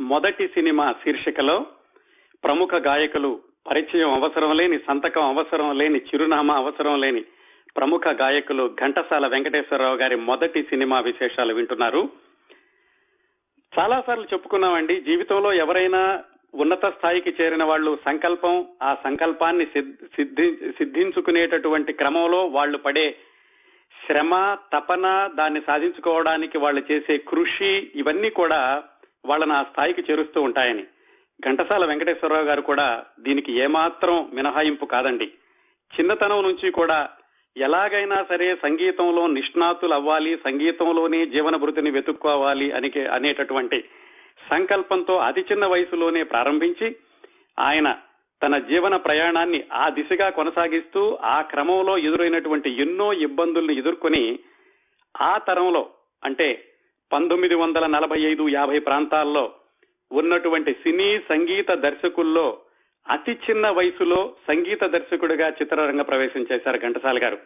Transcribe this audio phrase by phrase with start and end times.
[0.00, 1.56] మొదటి సినిమా శీర్షికలో
[2.44, 3.30] ప్రముఖ గాయకులు
[3.66, 7.22] పరిచయం అవసరం లేని సంతకం అవసరం లేని చిరునామా అవసరం లేని
[7.76, 12.02] ప్రముఖ గాయకులు ఘంటసాల వెంకటేశ్వరరావు గారి మొదటి సినిమా విశేషాలు వింటున్నారు.
[13.72, 16.00] చాలా సార్లు చెప్పుకున్నామండి జీవితంలో ఎవరైనా
[16.54, 19.66] ఉన్నత స్థాయికి చేరిన వాళ్ళు సంకల్పం ఆ సంకల్పాన్ని
[20.14, 23.16] సిద్ధి సిద్ధించుకునేటటువంటి క్రమంలో వాళ్ళు పడే
[24.06, 28.82] శ్రమ తపన దాన్ని సాధించుకోవడానికి వాళ్ళు చేసే కృషి ఇవన్నీ కూడా
[29.24, 30.84] వాళ్ళని ఆ స్థాయికి చేరుస్తూ ఉంటాయని.
[31.40, 35.28] ఘంటసాల వెంకటేశ్వరరావు గారు కూడా దీనికి ఏమాత్రం మినహాయింపు కాదండి.
[35.90, 37.08] చిన్నతనం నుంచి కూడా
[37.56, 43.84] ఎలాగైనా సరే సంగీతంలో నిష్ణాతులు అవ్వాలి సంగీతంలోనే జీవన భృతిని వెతుక్కోవాలి అని అనేటటువంటి
[44.50, 46.96] సంకల్పంతో అతి చిన్న వయసులోనే ప్రారంభించి
[47.60, 47.98] ఆయన
[48.42, 54.38] తన జీవన ప్రయాణాన్ని ఆ దిశగా కొనసాగిస్తూ ఆ క్రమంలో ఎదురైనటువంటి ఎన్నో ఇబ్బందుల్ని ఎదుర్కొని
[55.20, 55.90] ఆ తరంలో
[56.24, 56.69] అంటే
[57.12, 59.52] పంతొమ్మిది వందల నలభై ఐదు యాభై ప్రాంతాల్లో
[60.12, 62.58] ఉన్నటువంటి సినీ సంగీత దర్శకుల్లో
[63.10, 67.38] అతి చిన్న వయసులో సంగీత దర్శకుడిగా చిత్రరంగ ప్రవేశం చేశారు ఘంటసాల గారు.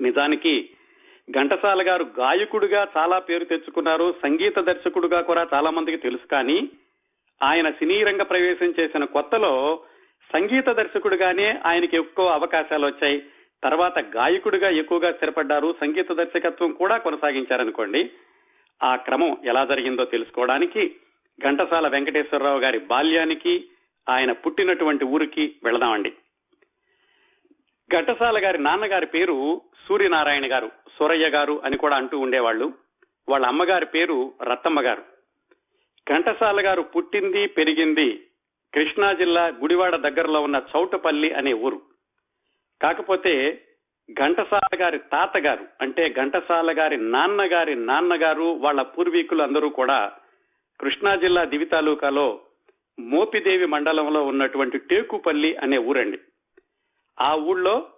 [0.00, 0.70] నిజానికి
[1.30, 6.68] ఘంటసాల గారు గాయకుడిగా చాలా పేరు తెచ్చుకున్నారు సంగీత దర్శకుడుగా కూడా చాలా మందికి తెలుసు కానీ
[7.42, 9.80] ఆయన సినీ రంగ ప్రవేశం చేసిన కొత్తలో
[10.32, 13.22] సంగీత దర్శకుడిగానే ఆయనకి ఎక్కువ అవకాశాలు వచ్చాయి.
[13.64, 18.10] తర్వాత గాయకుడిగా ఎక్కువగా స్థిరపడ్డారు సంగీత దర్శకత్వం కూడా కొనసాగించారనుకోండి
[18.82, 20.96] ఆ క్రమం ఎలా జరిగిందో తెలుసుకోవడానికి
[21.44, 23.64] ఘంటసాల వెంకటేశ్వరరావు గారి బాల్యానికి
[24.08, 26.10] ఆయన పుట్టినటువంటి ఊరికి వెళదామండి.
[27.92, 32.72] ఘంటసాల గారి నాన్నగారి పేరు సూర్యనారాయణ గారు సూరయ్య గారు అని కూడా అంటూ ఉండేవాళ్ళు
[33.28, 35.02] వాళ్ళ అమ్మగారి పేరు రత్తమ్మ గారు.
[36.08, 38.26] ఘంటసాల గారు పుట్టింది పెరిగింది
[38.74, 41.82] కృష్ణా జిల్లా గుడివాడ దగ్గరలో ఉన్న చౌటపల్లి అనే ఊరు.
[42.82, 43.64] కాకపోతే
[44.16, 50.12] ఘంటసాల గారి తాతగారు అంటే ఘంటసాల గారి నాన్నగారి నాన్నగారు వాళ్ళ పూర్వీకులు అందరూ కూడా
[50.80, 52.40] కృష్ణా జిల్లా దివి తాలూకాలో
[53.00, 56.18] మోపిదేవి మండలంలో ఉన్నటువంటి టేకుపల్లి అనే ఊరండి.
[57.20, 57.90] ఆ ఊళ్ళో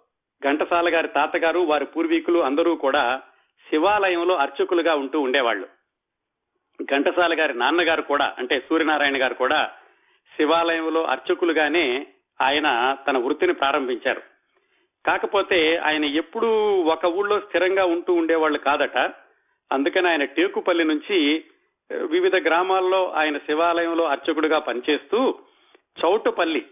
[0.42, 3.22] ఘంటసాల గారి తాతగారు వారి పూర్వీకులు అందరూ కూడా
[3.71, 5.69] శివాలయంలో అర్చకులుగా ఉంటూ ఉండేవాళ్ళు
[6.84, 9.71] ఘంటసాల గారి నాన్నగారు కూడా అంటే సూర్యనారాయణ గారు కూడా
[10.37, 12.06] శివాలయంలో అర్చకులుగానే
[12.42, 14.29] ఆయన తన వృత్తిని ప్రారంభించారు.
[15.06, 16.49] కాకపోతే ఆయన ఎప్పుడూ
[16.83, 18.99] ఒక ఊళ్ళో స్థిరంగా ఉంటూ ఉండేవాళ్ళు కాదట.
[19.72, 21.44] అందుకని ఆయన టేకుపల్లి నుంచి
[22.06, 25.34] వివిధ గ్రామాల్లో ఆయన శివాలయంలో అర్చకుడిగా పనిచేస్తూ
[26.05, 26.66] చౌటుపల్లి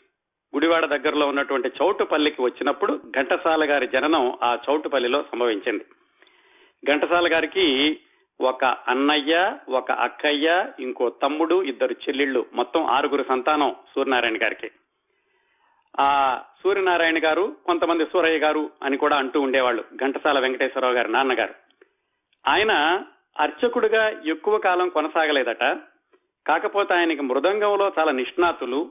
[0.55, 5.85] గుడివాడ దగ్గరలో ఉన్నటువంటి చౌటుపల్లికి వచ్చినప్పుడు ఘంటసాల గారి జననం ఆ చౌటుపల్లిలో సంభవించింది.
[6.93, 8.01] ఘంటసాల గారికి
[8.41, 14.71] ఒక అన్నయ్య ఒక అక్కయ్య ఇంకో తమ్ముడు ఇద్దరు చెల్లెళ్ళు మొత్తం ఆరుగురు సంతానం సూర్యనారాయణ గారికి.
[16.01, 19.85] ఆ సూర్యనారాయణ గారు కొంతమంది సూరయ్య గారు అని కూడా అంటూ ఉండేవాళ్ళు.
[19.97, 21.55] ఘంటసాల వెంకటేశ్వరరావు గారి నాన్నగారు.
[22.49, 23.03] ఆయన
[23.41, 25.77] అర్చకుడిగా ఎక్కువ కాలం కొనసాగలేదట.
[26.47, 28.91] కాకపోతే ఆయనకి మృదంగంలో చాలా నిష్ణాతులు.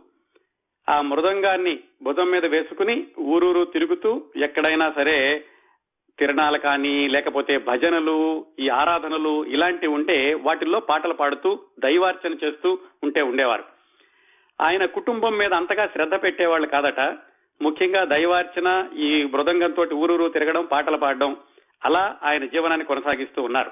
[0.90, 5.46] ఆ మృదంగాన్ని భుజం మీద వేసుకుని ఊరూరు తిరుగుతూ ఎక్కడైనా సరే
[6.20, 13.64] తిరణాలు కానీ లేకపోతే భజనలు ఈ ఆరాధనలు ఇలాంటివి ఉంటే వాటిల్లో పాటలు పాడుతూ దైవార్చన చేస్తూ ఉంటే ఉండేవారు.
[14.62, 17.18] ఆయన కుటుంబం మీద అంతగా శ్రద్ధ పెట్టేవాళ్ళు కాదట.
[17.62, 21.38] ముఖ్యంగా దైవార్చన ఈ మృదంగంతో ఊరూరు తిరగడం పాటలు పాడడం
[21.86, 23.72] అలా ఆయన జీవనాన్ని కొనసాగిస్తూ ఉన్నారు.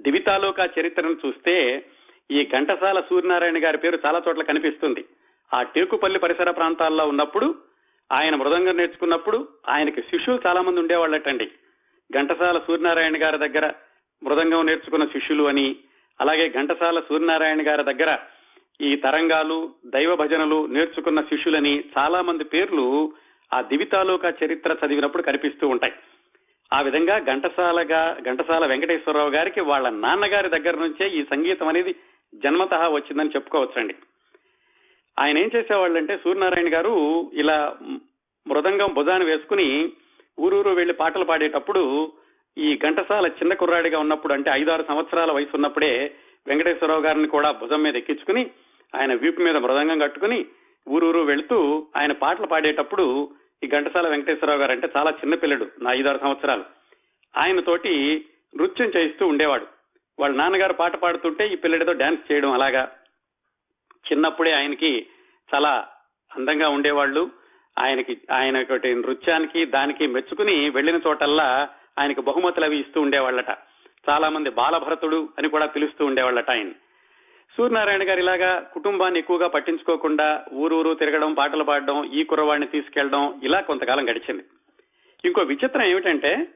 [0.00, 1.84] దివితాలోక చరిత్రను చూస్తే
[2.30, 5.04] ఈ ఘంటసాల సూర్యనారాయణ గారి పేరు చాలా చోట్ల కనిపిస్తుంది.
[5.54, 7.54] ఆ టేకుపల్లి పరిసర ప్రాంతాల్లో ఉన్నప్పుడు
[8.12, 11.50] ఆయన మృదంగం నేర్చుకున్నప్పుడు ఆయనకి శిష్యులు చాలా మంది ఉండేవాళ్ళటండి.
[12.12, 13.72] ఘంటసాల సూర్యనారాయణ గారి దగ్గర
[14.22, 15.76] మృదంగం నేర్చుకున్న శిష్యులు అని
[16.20, 18.18] అలాగే ఘంటసాల సూర్యనారాయణ గారి దగ్గర
[18.82, 23.12] ఈ తరంగాలు దైవ భజనలు నేర్చుకున్న శిష్యులని చాలా మంది పేర్లు
[23.54, 25.92] ఆ దివితాలోక చరిత్ర చదివినప్పుడు కనిపిస్తూ ఉంటాయి.
[26.72, 31.94] ఆ విధంగా ఘంటసాలగా ఘంటసాల వెంకటేశ్వరరావు గారికి వాళ్ళ నాన్నగారి దగ్గర నుంచే ఈ సంగీతం అనేది
[32.34, 33.94] జన్మత వచ్చిందని చెప్పుకోవచ్చండి.
[35.18, 36.94] ఆయన ఏం చేసేవాళ్ళంటే సూర్యనారాయణ గారు
[37.32, 37.76] ఇలా
[38.46, 39.92] మృదంగం భుజాన్ని వేసుకుని
[40.40, 42.12] ఊరూరు వెళ్ళి పాటలు పాడేటప్పుడు
[42.58, 46.14] ఈ ఘంటసాల చిన్న కుర్రాడిగా ఉన్నప్పుడు అంటే ఐదారు సంవత్సరాల వయసు ఉన్నప్పుడే
[46.46, 48.50] వెంకటేశ్వరరావు గారిని కూడా భుజం మీద ఎక్కించుకుని
[48.94, 50.46] ఆయన వీపు మీద మృదంగం కట్టుకుని
[50.88, 53.30] ఊరూరు వెళుతూ ఆయన పాటలు పాడేటప్పుడు
[53.64, 56.64] ఈ ఘంటసాల వెంకటేశ్వరరావు గారు అంటే చాలా చిన్న పిల్లడు నా ఐదారు సంవత్సరాలు.
[57.36, 58.24] ఆయన తోటి
[58.56, 59.66] నృత్యం చేయిస్తూ ఉండేవాడు.
[60.18, 62.92] వాళ్ళ నాన్నగారు పాట పాడుతుంటే ఈ పిల్లడితో డాన్స్ చేయడం అలాగా.
[64.12, 65.06] చిన్నప్పుడే ఆయనకి
[65.54, 65.88] చాలా
[66.36, 67.30] అందంగా ఉండేవాళ్ళు.
[67.78, 71.68] ఆయనకి ఆయన నృత్యానికి దానికి మెచ్చుకుని వెళ్ళిన చోటల్లా
[71.98, 73.50] ఆయనకు బహుమతులు అవి ఇస్తూ ఉండేవాళ్ళట.
[74.10, 76.70] చాలా మంది బాలభరతుడు అని కూడా పిలుస్తూ ఉండేవాళ్ళట ఆయన
[77.56, 84.10] సూర్యనారాయణ గారు ఇలాగా కుటుంబాన్ని ఎక్కువగా పట్టించుకోకుండా ఊరూరు తిరగడం పాటలు పాడడం ఈ కుర్రవాడిని తీసుకెళ్ళడం ఇలా కొంతకాలం
[84.10, 84.44] గడిచింది.
[85.24, 86.46] ఇంకో విచిత్రం ఏమిటంటే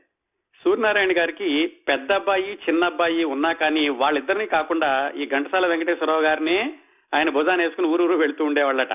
[0.64, 6.74] సూర్యనారాయణ గారికి పెద్ద అబ్బాయి చిన్న అబ్బాయి ఉన్నా కానీ వాళ్ళిద్దరిని కాకుండా ఈ ఘంటసాల వెంకటేశ్వరరావు గారిని
[7.14, 8.92] ఆయన భుజాన్ని వేసుకుని ఊరూరు వెళ్తూ ఉండేవాళ్ళట.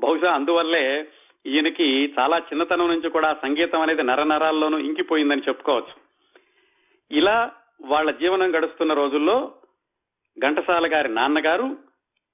[0.00, 1.06] బహుశా అందువల్లే
[1.46, 5.94] ఈయనకి చాలా చిన్నతనం నుంచి కూడా సంగీతం అనేది నరనరాల్లోనూ ఇంకిపోయిందని చెప్పుకోవచ్చు.
[7.18, 7.50] ఇలా
[7.82, 9.52] వాళ్ళ జీవనం గడుస్తున్న రోజుల్లో
[10.38, 11.76] ఘంటసాల గారి నాన్నగారు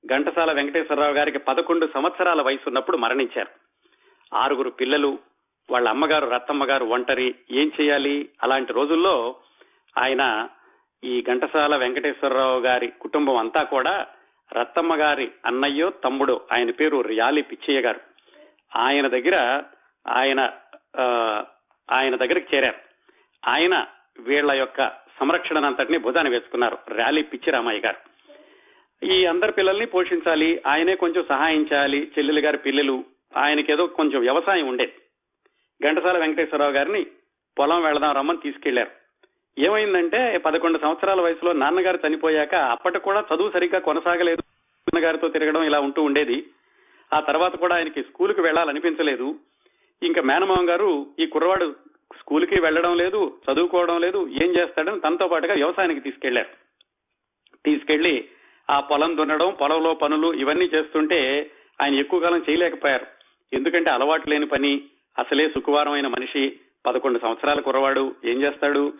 [0.07, 3.49] ఘంటసాల వెంకటేశ్వరరావు గారికి పదకొండు సంవత్సరాల వయసు ఉన్నప్పుడు మరణించారు.
[4.35, 5.19] ఆరుగురు పిల్లలు
[5.71, 7.35] వాళ్ళ అమ్మగారు రత్తమ్మ గారు ఒంటరి.
[7.51, 8.29] ఏం చేయాలి?
[8.43, 9.37] అలాంటి రోజుల్లో
[9.99, 10.49] ఆయన
[11.05, 14.07] ఈ ఘంటసాల వెంకటేశ్వరరావు గారి కుటుంబం అంతా కూడా
[14.53, 18.01] రత్తమ్మ గారి అన్నయ్యో తమ్ముడు ఆయన పేరు రియాలి పిచ్చయ్య గారు.
[18.77, 19.63] ఆయన దగ్గర
[20.07, 20.41] ఆయన
[21.91, 22.79] ఆయన దగ్గరికి చేరారు.
[23.51, 23.87] ఆయన
[24.19, 26.79] వీళ్ళ యొక్క సంరక్షణనంతటిని భుజాన వేసుకున్నారు.
[26.93, 28.11] ర్యాలీ పిచ్చిరామయ్య గారు.
[29.07, 33.05] ఈ అందరి పిల్లల్ని పోషించాలి ఆయనే కొంచెం సహాయం చేయాలి చెల్లెలు గారి పిల్లలు
[33.37, 34.93] ఆయనకేదో కొంచెం వ్యవసాయం ఉండేది.
[35.89, 37.07] ఘంటసాల వెంకటేశ్వరరావు గారిని
[37.59, 38.91] పొలం వెళదాం రమ్మని తీసుకెళ్ళారు.
[39.59, 44.43] ఏమైందంటే పదకొండు సంవత్సరాల వయసులో నాన్నగారు చనిపోయాక అప్పటికి కూడా చదువు సరిగ్గా కొనసాగలేదు.
[44.43, 46.47] నాన్నగారితో తిరగడం ఇలా ఉంటూ ఉండేది.
[47.15, 49.35] ఆ తర్వాత కూడా ఆయనకి స్కూల్కి వెళ్ళాలనిపించలేదు
[50.03, 51.77] ఇంకా మేనమామ గారు ఈ కుర్రవాడు
[52.21, 56.49] స్కూల్కి వెళ్ళడం లేదు చదువుకోవడం లేదు ఏం చేస్తాడని తనతో పాటుగా వ్యవసాయానికి తీసుకెళ్ళారు
[57.65, 58.29] తీసుకెళ్ళి
[58.71, 61.51] ఆ పొలం దున్నడం పొలంలో పనులు ఇవన్నీ చేస్తుంటే
[61.83, 63.07] ఆయన ఎక్కువ కాలం చేయలేకపోయారు.
[63.53, 64.83] ఎందుకంటే అలవాటు లేని పని
[65.19, 68.93] అసలే సుకువారమైన మనిషి పదకొండు సంవత్సరాల కుర్రవాడు ఏం చేస్తాడు?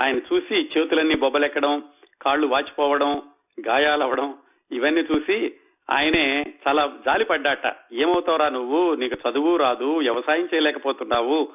[0.00, 1.82] ఆయన చూసి చేతులన్నీ బొబ్బలెక్కడం
[2.22, 3.22] కాళ్ళు వాచిపోవడం
[3.66, 4.34] గాయాలవడం
[4.72, 5.54] ఇవన్నీ చూసి
[5.90, 7.76] ఆయనే చాలా జాలిపడ్డాట.
[7.92, 8.94] ఏమవుతావురా నువ్వు?
[8.94, 11.48] నీకు చదువు రాదు వ్యవసాయం చేయలేకపోతున్నావు.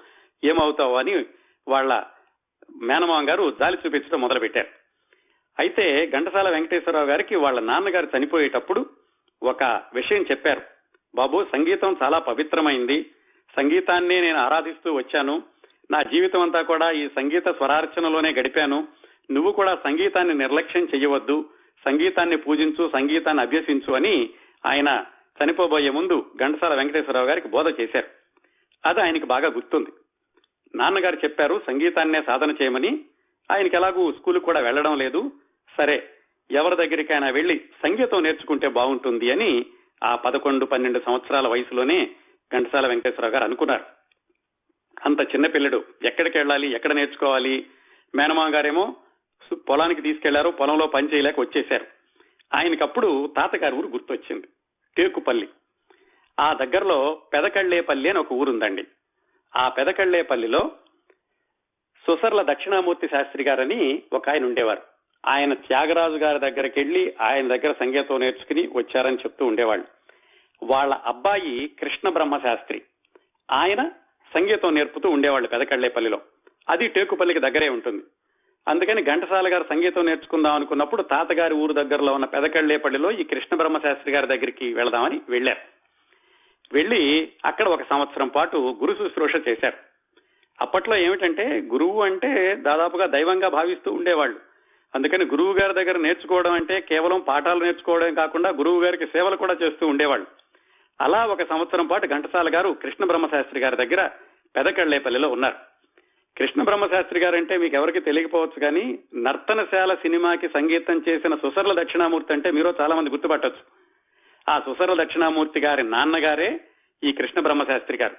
[0.43, 1.25] ఏమవుతావు అని
[1.67, 2.03] వాళ్ళ
[2.81, 4.67] మేనమామ గారు జాలి చూపించడం మొదలుపెట్టారు.
[5.59, 8.85] అయితే ఘంటసాల వెంకటేశ్వరరావు గారికి వాళ్ళ నాన్నగారు చనిపోయేటప్పుడు
[9.43, 10.61] ఒక విషయం చెప్పారు.
[11.15, 13.11] బాబు సంగీతం చాలా పవిత్రమైంది.
[13.57, 15.43] సంగీతాన్ని నేను ఆరాధిస్తూ వచ్చాను.
[15.91, 18.87] నా జీవితం అంతా కూడా ఈ సంగీత స్వరార్చనలోనే గడిపాను.
[19.31, 21.49] నువ్వు కూడా సంగీతాన్ని నిర్లక్ష్యం చేయవద్దు
[21.85, 24.29] సంగీతాన్ని పూజించు సంగీతాన్ని అభ్యసించు అని
[24.65, 25.05] ఆయన
[25.43, 28.07] చనిపోబోయే ముందు ఘంటసాల వెంకటేశ్వరరావు గారికి బోధ చేశారు.
[28.85, 29.91] అది ఆయనకి బాగా గుర్తుంది.
[30.75, 33.05] నాన్నగారు చెప్పారు సంగీతాన్నే సాధన చేయమని.
[33.51, 35.31] ఆయనకి ఎలాగూ స్కూల్ కూడా వెళ్ళడం లేదు.
[35.77, 36.09] సరే
[36.51, 39.65] ఎవరి దగ్గరికైనా వెళ్ళి సంగీతం నేర్చుకుంటే బాగుంటుంది అని
[40.03, 42.09] ఆ పదకొండు పన్నెండు సంవత్సరాల వయసులోనే
[42.53, 43.83] ఘంటసాల వెంకటేశ్వరరావు గారు అనుకున్నారు.
[45.05, 47.67] అంత చిన్న పిల్లడు ఎక్కడికి వెళ్ళాలి ఎక్కడ నేర్చుకోవాలి?
[48.15, 48.95] మేనమా గారేమో
[49.69, 51.85] పొలానికి తీసుకెళ్ళారు పొలంలో పని చేయలేక వచ్చేశారు.
[52.53, 54.47] ఆయనకప్పుడు తాతగారి ఊరు గుర్తొచ్చింది
[54.97, 55.49] టేకుపల్లి.
[56.39, 58.83] ఆ దగ్గరలో పెదకళ్ళేపల్లి అని ఒక ఊరుందండి.
[59.55, 60.71] ఆ పెదకళ్ళేపల్లిలో
[62.07, 64.81] సుసర్ల దక్షిణామూర్తి శాస్త్రి గారని ఒక ఆయన ఉండేవారు.
[65.25, 69.85] ఆయన త్యాగరాజు గారి దగ్గరికి వెళ్ళి ఆయన దగ్గర సంగీతం నేర్చుకుని వచ్చారని చెప్తూ ఉండేవాళ్ళు.
[70.63, 72.81] వాళ్ళ అబ్బాయి కృష్ణ బ్రహ్మ శాస్త్రి.
[73.51, 73.89] ఆయన
[74.33, 76.21] సంగీతం నేర్పుతూ ఉండేవాళ్ళు పెదకళ్ళేపల్లిలో.
[76.69, 78.03] అది టేకుపల్లికి దగ్గరే ఉంటుంది.
[78.67, 84.13] అందుకని ఘంటసాల గారు సంగీతం నేర్చుకుందాం అనుకున్నప్పుడు తాతగారి ఊరు దగ్గరలో ఉన్న పెదకళ్ళేపల్లిలో ఈ కృష్ణ బ్రహ్మ శాస్త్రి
[84.13, 85.82] గారి దగ్గరికి వెళదామని వెళ్ళారు
[86.73, 89.77] వెళ్ళి అక్కడ ఒక సంవత్సరం పాటు గురు శుశ్రూష చేశారు.
[90.61, 94.39] అప్పట్లో ఏమిటంటే గురువు అంటే దాదాపుగా దైవంగా భావిస్తూ ఉండేవాళ్ళు.
[94.95, 99.87] అందుకని గురువు గారి దగ్గర నేర్చుకోవడం అంటే కేవలం పాఠాలు నేర్చుకోవడం కాకుండా గురువు గారికి సేవలు కూడా చేస్తూ
[99.87, 100.27] ఉండేవాళ్ళు.
[101.01, 104.09] అలా ఒక సంవత్సరం పాటు ఘంటసాల గారు కృష్ణ బ్రహ్మశాస్త్రి గారి దగ్గర
[104.55, 105.55] పెదకళ్ళేపల్లిలో ఉన్నారు.
[106.37, 112.51] కృష్ణ బ్రహ్మశాస్త్రి గారు అంటే మీకు ఎవరికి తెలియకపోవచ్చు కానీ నర్తనశాల సినిమాకి సంగీతం చేసిన సుసర్ల దక్షిణామూర్తి అంటే
[112.51, 113.72] మీరు చాలా మంది గుర్తుపట్టచ్చు.
[114.49, 116.59] ఆ సుసర దక్షిణామూర్తి గారి నాన్నగారే
[117.03, 118.15] ఈ కృష్ణ బ్రహ్మశాస్త్రి గారు.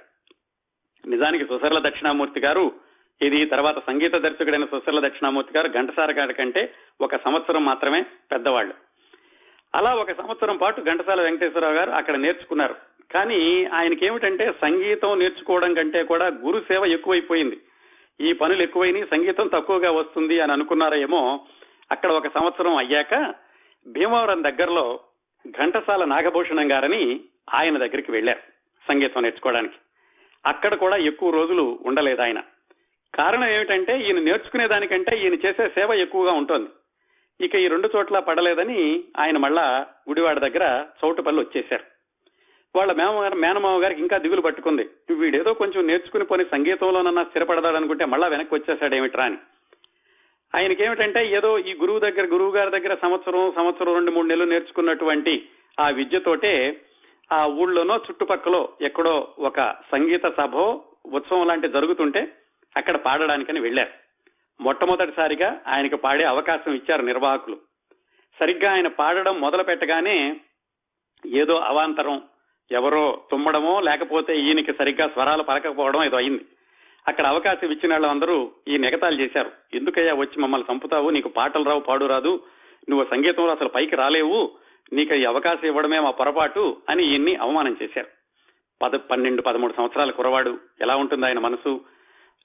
[1.09, 2.73] నిజానికి సుసర్ల దక్షిణామూర్తి గారు
[3.23, 8.75] ఇది తర్వాత సంగీత దర్శకుడైన సుసర్ల దక్షిణామూర్తి గారు ఘంటసార గారి కంటే ఒక సంవత్సరం మాత్రమే పెద్దవాళ్ళు.
[9.75, 12.75] అలా ఒక సంవత్సరం పాటు ఘంటసాల వెంకటేశ్వరరావు గారు అక్కడ నేర్చుకున్నారు.
[13.12, 17.61] కానీ ఆయనకి ఏమిటంటే సంగీతం నేర్చుకోవడం కంటే కూడా గురు సేవ ఎక్కువైపోయింది.
[18.21, 21.40] ఈ పనులు ఎక్కువైనాయి సంగీతం తక్కువగా వస్తుంది అని అనుకున్నారేమో
[21.93, 23.35] అక్కడ ఒక సంవత్సరం అయ్యాక
[23.87, 25.00] భీమవరం దగ్గరలో
[25.51, 27.21] ఘంటసాల నాగభూషణం గారని
[27.55, 28.39] ఆయన దగ్గరికి వెళ్ళారు
[28.89, 29.75] సంగీతం నేర్చుకోవడానికి.
[30.47, 32.41] అక్కడ కూడా ఎక్కువ రోజులు ఉండలేదు ఆయన.
[33.15, 36.71] కారణం ఏమిటంటే ఈయన నేర్చుకునే దానికంటే ఈయన చేసే సేవ ఎక్కువగా ఉంటుంది.
[37.41, 41.85] ఇక ఈ రెండు చోట్ల పడలేదని ఆయన మళ్ళా గుడివాడ దగ్గర చౌటుపల్లి వచ్చేశారు.
[42.77, 45.15] వాళ్ళ మేమగారు మేనమామ గారికి ఇంకా దిగులు పట్టుకుంది.
[45.15, 49.37] వీడేదో కొంచెం నేర్చుకుని పోని సంగీతంలోనన్నా స్థిరపడదాడనుకుంటే మళ్ళా వెనక్కి వచ్చేసాడేమిట్రా అని.
[50.54, 55.49] ఆయనకేమిటంటే ఏదో ఈ గురువు దగ్గర గురువు గారి దగ్గర సంవత్సరం సంవత్సరం రెండు మూడు నెలలు నేర్చుకున్నటువంటి
[55.80, 56.80] ఆ విద్యతోటే
[57.32, 59.61] ఆ ఊళ్ళోనో చుట్టుపక్కల ఎక్కడో ఒక
[59.92, 60.56] సంగీత సభ
[61.06, 62.23] ఉత్సవం లాంటి జరుగుతుంటే
[62.76, 63.92] అక్కడ పాడడానికని వెళ్ళారు
[64.61, 67.56] మొట్టమొదటిసారిగా ఆయనకు పాడే అవకాశం ఇచ్చారు నిర్వాహకులు.
[68.40, 70.37] సరిగ్గా ఆయన పాడడం మొదలు పెట్టగానే
[71.26, 72.23] ఏదో అవాంతరం
[72.70, 76.44] ఎవరో తుమ్మడమో లేకపోతే ఈయనకి సరిగ్గా స్వరాలు పలకపోవడం ఏదో అయింది.
[77.08, 79.50] అక్కడ అవకాశం ఇచ్చిన వాళ్ళందరూ ఈ నెగతాలు చేశారు.
[79.75, 81.11] ఎందుకయ్యా వచ్చి మమ్మల్ని చంపుతావు?
[81.11, 82.42] నీకు పాటలు రావు పాడు రాదు.
[82.90, 84.50] నువ్వు సంగీతంలో అసలు పైకి రాలేవు.
[84.92, 88.06] నీకు ఈ అవకాశం ఇవ్వడమే మా పొరపాటు అని ఈయన్ని అవమానం చేశారు.
[88.82, 91.80] పద పన్నెండు పదమూడు సంవత్సరాల కురవాడు ఎలా ఉంటుంది ఆయన మనసు?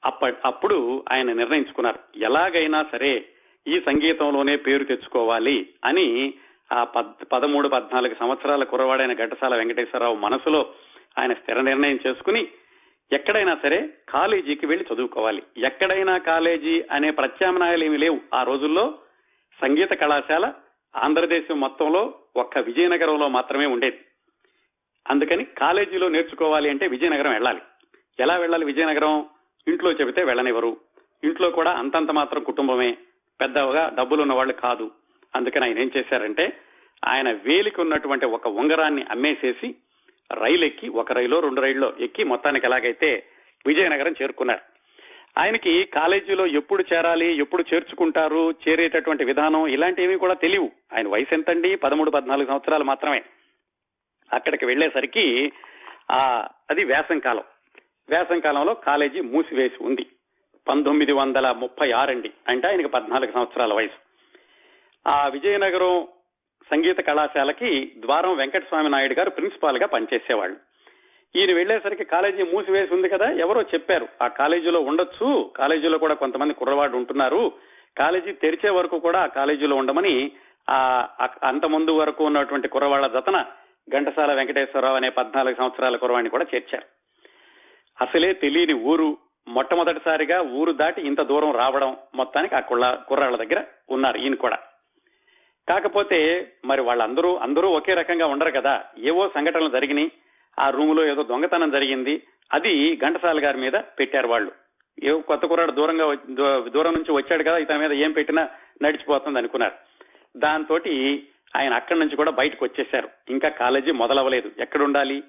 [0.05, 1.99] అప్ప అప్పుడు ఆయన నిర్ణయించుకున్నారు.
[2.17, 3.25] ఎలాగైనా సరే
[3.67, 6.33] ఈ సంగీతంలోనే పేరు తెచ్చుకోవాలి అని
[6.73, 10.73] ఆ పద్ పదమూడు పద్నాలుగు సంవత్సరాల కురవాడైన ఘటసాల వెంకటేశ్వరరావు మనసులో
[11.19, 12.47] ఆయన స్థిర నిర్ణయం చేసుకుని
[13.11, 15.43] ఎక్కడైనా సరే కాలేజీకి వెళ్ళి చదువుకోవాలి.
[15.57, 18.19] ఎక్కడైనా కాలేజీ అనే ప్రత్యామ్నాయాలు ఏమి లేవు.
[18.33, 18.99] ఆ రోజుల్లో
[19.61, 20.53] సంగీత కళాశాల
[20.95, 23.99] ఆంధ్రదేశం మొత్తంలో ఒక్క విజయనగరంలో మాత్రమే ఉండేది.
[25.09, 27.61] అందుకని కాలేజీలో నేర్చుకోవాలి అంటే విజయనగరం వెళ్ళాలి.
[28.19, 29.25] ఎలా వెళ్ళాలి విజయనగరం?
[29.67, 30.77] ఇంట్లో చెబితే వెళ్ళనివ్వరు.
[31.23, 32.97] ఇంట్లో కూడా అంతంత మాత్రం కుటుంబమే.
[33.41, 34.91] పెద్దగా డబ్బులున్న వాళ్ళు కాదు.
[35.35, 36.59] అందుకని ఆయన ఏం చేశారంటే
[37.05, 39.75] ఆయన వేలికి ఉన్నటువంటి ఒక ఉంగరాన్ని అమ్మేసేసి
[40.33, 43.25] రైలు ఎక్కి ఒక రైలో రెండు రైల్లో ఎక్కి మొత్తానికి ఎలాగైతే
[43.67, 44.59] విజయనగరం చేరుకున్నారు.
[45.39, 50.71] ఆయనకి కాలేజీలో ఎప్పుడు చేరాలి ఎప్పుడు చేర్చుకుంటారు చేరేటటువంటి విధానం ఇలాంటివి కూడా తెలియవు.
[50.93, 51.75] ఆయన వయసు ఎంతండి?
[51.75, 53.24] పదమూడు పద్నాలుగు సంవత్సరాలు మాత్రమే.
[54.33, 55.51] అక్కడికి వెళ్ళేసరికి
[56.12, 57.43] ఆ అది వేసం కాలం
[58.09, 60.05] వేసం కాలంలో కాలేజీ మూసివేసి ఉంది.
[60.67, 62.31] పంతొమ్మిది వందల ముప్పై ఆరండి.
[62.48, 64.09] అంటే ఆయనకి పద్నాలుగు సంవత్సరాల వయసు.
[65.09, 66.07] ఆ విజయనగరం
[66.71, 70.57] సంగీత కళాశాలకి ద్వారం వెంకటస్వామి నాయుడు గారు ప్రిన్సిపాల్గా పనిచేసేవాళ్ళు.
[71.35, 76.97] ఈయన వెళ్ళేసరికి కాలేజీ మూసివేసి ఉంది కదా ఎవరో చెప్పారు ఆ కాలేజీలో ఉండొచ్చు కాలేజీలో కూడా కొంతమంది కుర్రవాడు
[76.97, 77.51] ఉంటున్నారు
[77.97, 80.31] కాలేజీ తెరిచే వరకు కూడా ఆ కాలేజీలో ఉండమని
[80.69, 81.07] ఆ
[81.43, 83.45] అంత ముందు వరకు ఉన్నటువంటి కుర్రవాళ్ళ జతన
[83.89, 86.85] ఘంటసాల వెంకటేశ్వరరావు అనే పద్నాలుగు సంవత్సరాల కుర్రవాడిని కూడా చేర్చారు.
[88.03, 94.17] అసలే తెలియని ఊరు మొట్టమొదటిసారిగా ఊరు దాటి ఇంత దూరం రావడం మొత్తానికి ఆ కుళ్ళ కుర్రాళ్ళ దగ్గర ఉన్నారు
[94.17, 94.57] ఈయన కూడా.
[95.69, 98.83] కాకపోతే మరి వాళ్ళందరూ అందరూ ఒకే రకంగా ఉండరు కదా.
[98.97, 100.11] ఏవో సంఘటనలు జరిగినాయి.
[100.59, 102.23] ఆ రూమ్లో ఏదో దొంగతనం జరిగింది.
[102.53, 104.51] అది ఘంటసాల గారి మీద పెట్టారు వాళ్ళు.
[105.03, 106.15] ఏ కొత్త కుర్రాడు దూరంగా
[106.69, 108.49] దూరం నుంచి వచ్చాడు కదా ఇతని మీద ఏం పెట్టినా
[108.81, 109.71] నడిచిపోతుంది అనుకున్నారు.
[110.38, 110.79] దాంతో
[111.55, 113.09] ఆయన అక్కడి నుంచి కూడా బయటకు వచ్చేశారు.
[113.29, 114.51] ఇంకా కాలేజీ మొదలవ్వలేదు.
[114.59, 115.23] ఎక్కడుండాలి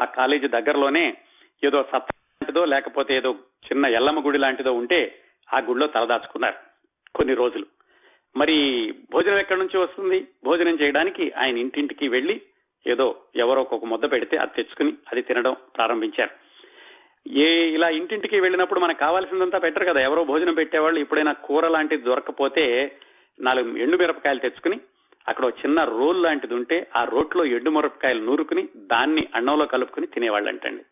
[0.00, 1.16] ఆ కాలేజీ దగ్గరలోనే
[1.64, 5.18] ఏదో సత్త లాంటిదో లేకపోతే ఏదో చిన్న ఎల్లమ్మ గుడి లాంటిదో ఉంటే
[5.54, 6.54] ఆ గుడిలో తలదాచుకున్నారు
[7.14, 7.66] కొన్ని రోజులు.
[8.36, 8.56] మరి
[9.12, 10.26] భోజనం ఎక్కడి నుంచి వస్తుంది?
[10.44, 12.40] భోజనం చేయడానికి ఆయన ఇంటింటికి వెళ్ళి
[12.86, 16.30] ఏదో ఎవరో ఒక ముద్ద పెడితే అది తెచ్చుకుని అది తినడం ప్రారంభించారు.
[17.28, 20.00] ఏ ఇలా ఇంటింటికి వెళ్ళినప్పుడు మనకు కావాల్సిందంతా పెట్టరు కదా.
[20.00, 22.96] ఎవరో భోజనం పెట్టేవాళ్ళు ఎప్పుడైనా కూర లాంటిది దొరకపోతే
[23.40, 24.80] నాలుగు ఎండు మిరపకాయలు తెచ్చుకుని
[25.28, 30.82] అక్కడ చిన్న రోల్ లాంటిది ఉంటే ఆ రోట్లో ఎండు మిరపకాయలు నూరుకుని దాన్ని అన్నంలో కలుపుకుని తినేవాళ్ళు అంటండి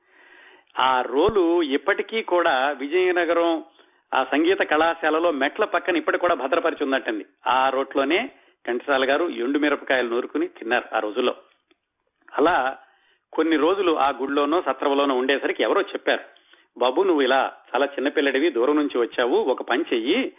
[0.81, 3.65] ఆ రోలు ఇప్పటికీ కూడా విజయనగరం
[4.15, 7.27] ఆ సంగీత కళాశాలలో మెట్ల పక్కన ఇప్పటికి కూడా భద్రపరిచి ఉందటండి.
[7.47, 8.31] ఆ రోట్లోనే
[8.67, 11.35] కంటిసాల గారు ఎండు మిరపకాయలు నూరుకుని తిన్నారు ఆ రోజుల్లో.
[12.39, 12.77] అలా
[13.33, 16.21] కొన్ని రోజులు ఆ గుడిలోనో సత్రంలోనో ఉండేసరికి ఎవరో చెప్పారు
[16.79, 20.33] బాబు నువ్వు ఇలా చాలా చిన్నపిల్లడివి దూరం నుంచి వచ్చావు ఒక పని చెయ్యి.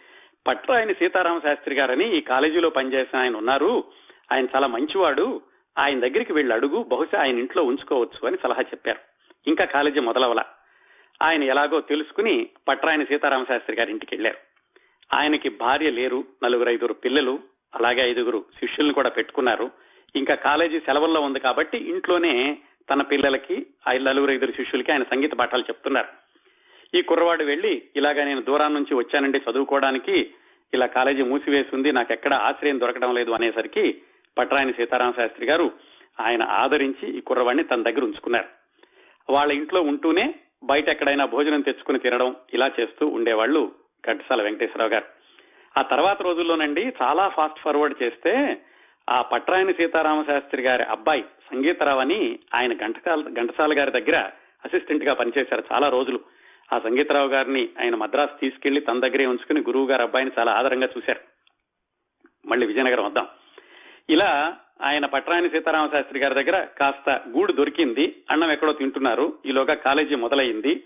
[0.48, 3.84] పట్రాయని సీతారామ శాస్త్రి గారని ఈ కాలేజీలో పనిచేసిన ఆయన ఉన్నారు.
[4.32, 5.42] ఆయన చాలా మంచివాడు.
[5.78, 9.00] ఆయన దగ్గరికి వెళ్ళి అడుగు బహుశా ఆయన ఇంట్లో ఉంచుకోవచ్చు అని సలహా చెప్పారు.
[9.48, 10.44] ఇంకా కాలేజీ మొదలవల.
[11.24, 14.38] ఆయన ఎలాగో తెలుసుకుని పట్రాయని సీతారామ శాస్త్రి గారి ఇంటికి వెళ్ళారు
[15.18, 17.40] ఆయనకి భార్య లేరు నలుగురు ఐదుగురు పిల్లలు
[17.76, 19.72] అలాగే ఐదుగురు శిష్యుల్ని కూడా పెట్టుకున్నారు.
[20.16, 22.58] ఇంకా కాలేజీ సెలవుల్లో ఉంది కాబట్టి ఇంట్లోనే
[22.90, 23.66] తన పిల్లలకి
[24.02, 26.08] నలుగురు ఐదుగురు శిష్యులకి ఆయన సంగీత పాఠాలు చెప్తున్నారు.
[26.98, 30.34] ఈ కుర్రవాడు వెళ్ళి ఇలాగా నేను దూరం నుంచి వచ్చానండి చదువుకోవడానికి
[30.74, 34.02] ఇలా కాలేజీ మూసివేసింది నాకు ఎక్కడ ఆశ్రయం దొరకడం లేదు అనేసరికి
[34.38, 35.72] పట్రాయని సీతారామ శాస్త్రి గారు
[36.20, 38.48] ఆయన ఆదరించి ఈ కుర్రవాడిని తన దగ్గర ఉంచుకున్నారు.
[39.34, 43.72] వాళ్ళ ఇంట్లో ఉంటూనే బయట ఎక్కడైనా భోజనం తెచ్చుకుని తినడం ఇలా చేస్తూ ఉండేవాళ్ళు
[44.08, 45.06] ఘంటసాల వెంకటేశ్వరరావు గారు.
[45.80, 48.62] ఆ తర్వాత రోజుల్లోనండి చాలా ఫాస్ట్ ఫార్వర్డ్ చేస్తే
[49.10, 54.30] ఆ పట్రాయని సీతారామ శాస్త్రి గారి అబ్బాయి సంగీతరావు అని ఆయన గంటకాల ఘంటసాల గారి దగ్గర
[54.66, 56.20] అసిస్టెంట్గా పనిచేశారు చాలా రోజులు.
[56.74, 61.20] ఆ సంగీతరావు గారిని ఆయన మద్రాసు తీసుకెళ్ళి తన దగ్గరే ఉంచుకుని గురువు గారి అబ్బాయిని చాలా ఆదరంగా చూశారు.
[62.46, 63.28] మళ్ళీ విజయనగరం వద్దాం.
[64.10, 69.34] ఇలా ఆయన పట్రాని సీతారామ శాస్త్రి గారి దగ్గర కాస్త గూడు దొరికింది అన్నం ఎక్కడో తింటున్నారు.
[69.46, 70.84] ఈలోగా కాలేజీ మొదలైంది.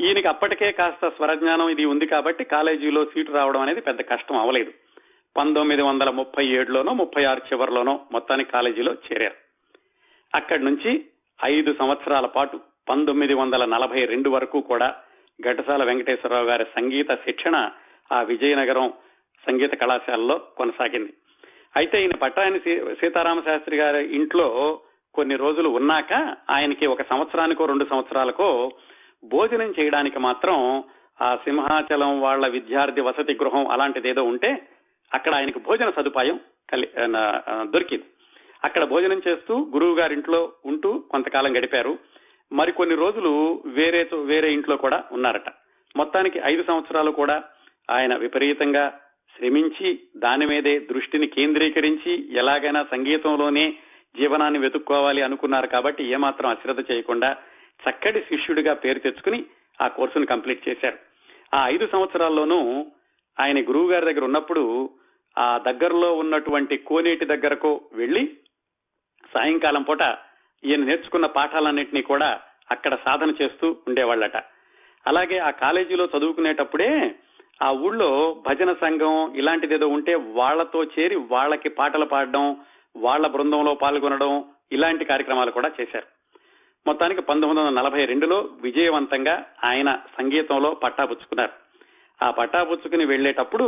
[0.00, 4.72] ఈయనకి అప్పటికే కాస్త స్వరజ్ఞానం ఇది ఉంది కాబట్టి కాలేజీలో సీటు రావడం అనేది పెద్ద కష్టం అవలేదు
[5.36, 9.34] పంతొమ్మిది వందల ముప్పై ఏడులోనో ముప్పై ఆరు చివరిలోనో మొత్తానికి కాలేజీలో చేరారు.
[10.34, 11.04] అక్కడి నుంచి
[11.44, 14.94] ఐదు సంవత్సరాల పాటు పంతొమ్మిది వందల నలభై రెండు వరకు కూడా
[15.40, 17.70] ఘటసాల వెంకటేశ్వరరావు గారి సంగీత శిక్షణ
[18.12, 18.92] ఆ విజయనగరం
[19.46, 21.12] సంగీత కళాశాలలో కొనసాగింది.
[21.76, 22.58] అయితే ఈయన పట్టాయని
[22.94, 24.80] సీతారామ శాస్త్రి గారి ఇంట్లో
[25.14, 26.12] కొన్ని రోజులు ఉన్నాక
[26.50, 28.72] ఆయనకి ఒక సంవత్సరానికో రెండు సంవత్సరాలకో
[29.24, 30.84] భోజనం చేయడానికి మాత్రం
[31.22, 34.50] ఆ సింహాచలం వాళ్ళ విద్యార్థి వసతి గృహం అలాంటిది ఏదో ఉంటే
[35.14, 36.86] అక్కడ ఆయనకు భోజన సదుపాయం కలి
[37.72, 38.06] దొరికింది.
[38.64, 41.98] అక్కడ భోజనం చేస్తూ గురువు గారింట్లో ఉంటూ కొంతకాలం గడిపారు.
[42.52, 45.48] మరికొన్ని రోజులు వేరే వేరే ఇంట్లో కూడా ఉన్నారట.
[45.96, 47.36] మొత్తానికి ఐదు సంవత్సరాలు కూడా
[47.90, 48.84] ఆయన విపరీతంగా
[49.38, 53.76] శ్రమించి దాని మీదే దృష్టిని కేంద్రీకరించి ఎలాగైనా సంగీతంలోనే
[54.16, 57.36] జీవనాన్ని వెతుక్కోవాలి అనుకున్నారు కాబట్టి ఏమాత్రం అశ్రద్ధ చేయకుండా
[57.82, 59.44] చక్కటి శిష్యుడిగా పేరు తెచ్చుకుని
[59.82, 60.98] ఆ కోర్సును కంప్లీట్ చేశారు.
[61.54, 62.86] ఆ ఐదు సంవత్సరాల్లోనూ
[63.40, 64.90] ఆయన గురువు గారి దగ్గర ఉన్నప్పుడు
[65.38, 68.36] ఆ దగ్గరలో ఉన్నటువంటి కోనేటి దగ్గరకు వెళ్ళి
[69.34, 69.98] సాయంకాలం పూట
[70.64, 74.36] ఈయన నేర్చుకున్న పాఠాలన్నింటినీ కూడా అక్కడ సాధన చేస్తూ ఉండేవాళ్ళట.
[75.06, 77.14] అలాగే ఆ కాలేజీలో చదువుకునేటప్పుడే
[77.62, 82.56] ఆ ఊళ్ళో భజన సంఘం ఇలాంటిదేదో ఉంటే వాళ్ళతో చేరి వాళ్ళకి పాటలు పాడడం
[82.96, 86.06] వాళ్ళ బృందంలో పాల్గొనడం ఇలాంటి కార్యక్రమాలు కూడా చేశారు.
[86.86, 91.52] మొత్తానికి పంతొమ్మిది వందల నలభై రెండులో విజయవంతంగా ఆయన సంగీతంలో పట్టాపుచ్చుకున్నారు
[92.24, 93.66] ఆ పట్టాపుచ్చుకుని వెళ్ళేటప్పుడు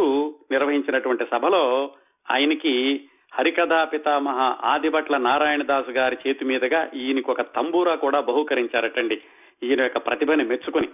[0.51, 1.91] నిర్వహించినటువంటి సభలో
[2.31, 9.23] ఆయనకి హరికథా పితామహ ఆదిభట్ల నారాయణదాసు గారి చేతి మీదుగా ఈయనకు ఒక తంబూరా కూడా బహుకరించారటండి.
[9.63, 10.89] ఈయన యొక్క ప్రతిభని మెచ్చుకుని.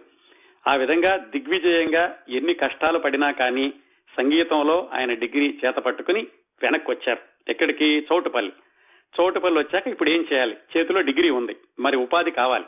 [0.66, 3.72] ఆ విధంగా దిగ్విజయంగా ఎన్ని కష్టాలు పడినా కానీ
[4.18, 6.26] సంగీతంలో ఆయన డిగ్రీ చేత పట్టుకుని
[6.62, 8.06] వెనక్కి వచ్చారు ఎక్కడికి?
[8.12, 8.52] చోటుపల్లి.
[9.20, 10.56] చోటుపల్లి వచ్చాక ఇప్పుడు ఏం చేయాలి?
[10.76, 11.56] చేతిలో డిగ్రీ ఉంది.
[11.80, 12.64] మరి ఉపాధి కావాలి.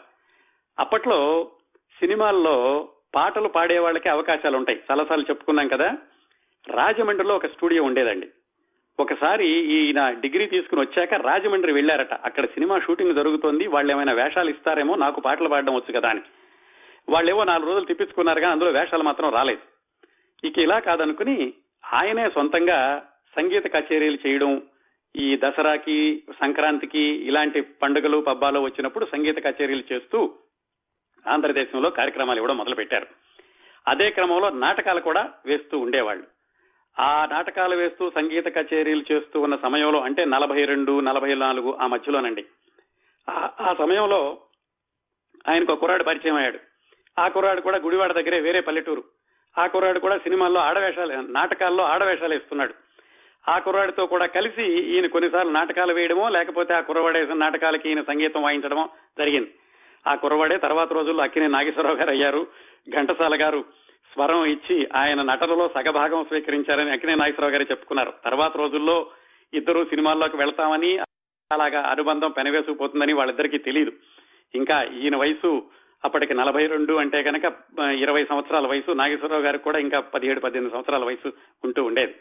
[0.79, 1.51] అప్పట్లో
[2.01, 4.81] సినిమాల్లో పాటలు పాడే వాళ్ళకి అవకాశాలు ఉంటాయి.
[4.91, 5.99] చాలాసార్లు చెప్పుకున్నాం కదా.
[6.69, 8.29] రాజమండ్రిలో ఒక స్టూడియో ఉండేదండి.
[9.01, 13.67] ఒకసారి ఈయన డిగ్రీ తీసుకుని వచ్చాక రాజమండ్రి వెళ్ళారట అక్కడ సినిమా షూటింగ్ జరుగుతోంది.
[13.67, 16.21] వాళ్ళు ఏమైనా వేషాలు ఇస్తారేమో నాకు పాటలు పాడడం వచ్చు కదా అని.
[17.09, 19.61] వాళ్ళేవో నాలుగు రోజులు తిప్పించుకున్నారు కానీ అందులో వేషాలు మాత్రం రాలేదు.
[20.47, 21.53] ఇక ఇలా కాదనుకుని
[21.95, 24.63] ఆయనే సొంతంగా సంగీత కచేరీలు చేయడం
[25.17, 30.35] ఈ దసరాకి సంక్రాంతికి ఇలాంటి పండుగలు పబ్బాలు వచ్చినప్పుడు సంగీత కచేరీలు చేస్తూ
[31.29, 33.07] ఆంధ్రదేశంలో కార్యక్రమాలు ఇవ్వడం మొదలు పెట్టారు
[33.89, 36.25] అదే క్రమంలో నాటకాలు కూడా వేస్తూ ఉండేవాళ్ళు.
[37.01, 42.45] ఆ నాటకాలు వేస్తూ సంగీత కచేరీలు చేస్తూ ఉన్న సమయంలో అంటే నలభై రెండు నలభై నాలుగు ఆ మధ్యలోనండి.
[43.31, 44.39] ఆ సమయంలో
[45.49, 46.59] ఆయనకు కుర్రాడు పరిచయం అయ్యాడు.
[47.19, 49.05] ఆ కుర్రాడు కూడా గుడివాడ దగ్గరే వేరే పల్లెటూరు.
[49.59, 52.75] ఆ కుర్రాడు కూడా సినిమాల్లో ఆడవేషాలు నాటకాల్లో ఆడవేషాలు ఇస్తున్నాడు
[53.49, 58.89] ఆ కుర్రాడితో కూడా కలిసి ఈయన కొన్నిసార్లు నాటకాలు వేయడమో లేకపోతే ఆ కుర్రవాడేసిన నాటకాలకి ఈయన సంగీతం వాయించడమో
[59.19, 59.55] జరిగింది.
[60.07, 62.47] ఆ కుర్రవాడే తర్వాత రోజుల్లో అక్కినే నాగేశ్వరరావు గారు అయ్యారు.
[62.97, 63.65] ఘంటసాల గారు
[64.13, 68.13] స్వరం ఇచ్చి ఆయన నటనలో సగభాగం స్వీకరించారని అక్కినే నాగేశ్వరరావు గారు చెప్పుకున్నారు.
[68.25, 69.07] తర్వాత రోజుల్లో
[69.55, 70.99] ఇద్దరు సినిమాల్లోకి వెళ్తామని
[71.53, 73.93] అలాగా అనుబంధం పెనవేసుకుపోతుందని వాళ్ళిద్దరికీ తెలియదు
[74.55, 75.63] ఇంకా ఈయన వయసు
[76.05, 77.53] అప్పటికి నలభై రెండు అంటే కనుక
[77.93, 81.33] ఇరవై సంవత్సరాల వయసు నాగేశ్వరరావు గారికి కూడా ఇంకా పదిహేడు పద్దెనిమిది సంవత్సరాల వయసు
[81.65, 82.15] ఉంటూ ఉండేది.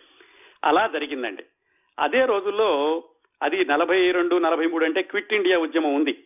[0.65, 1.44] అలా జరిగిందండి.
[2.00, 3.04] అదే రోజుల్లో
[3.44, 6.24] అది నలభై రెండు నలభై మూడు అంటే క్విట్ ఇండియా ఉద్యమం ఉంది.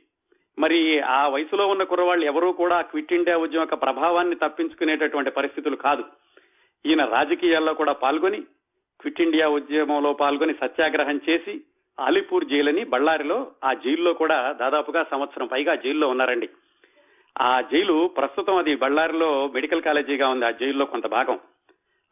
[0.60, 6.04] మరి ఆ వయసులో ఉన్న కుర్రవాళ్ళు ఎవరూ కూడా క్విట్ ఇండియా ఉద్యమం యొక్క ప్రభావాన్ని తప్పించుకునేటటువంటి పరిస్థితులు కాదు.
[6.86, 8.42] ఈయన రాజకీయాల్లో కూడా పాల్గొని
[9.02, 11.62] క్విట్ ఇండియా ఉద్యమంలో పాల్గొని సత్యాగ్రహం చేసి
[12.00, 16.50] అలీపూర్ జైలని బళ్ళారిలో ఆ జైల్లో కూడా దాదాపుగా సంవత్సరం పైగా జైల్లో ఉన్నారండి.
[17.42, 20.46] ఆ జైలు ప్రస్తుతం అది బళ్ళారిలో మెడికల్ కాలేజీగా ఉంది.
[20.46, 21.40] ఆ జైల్లో కొంత భాగం.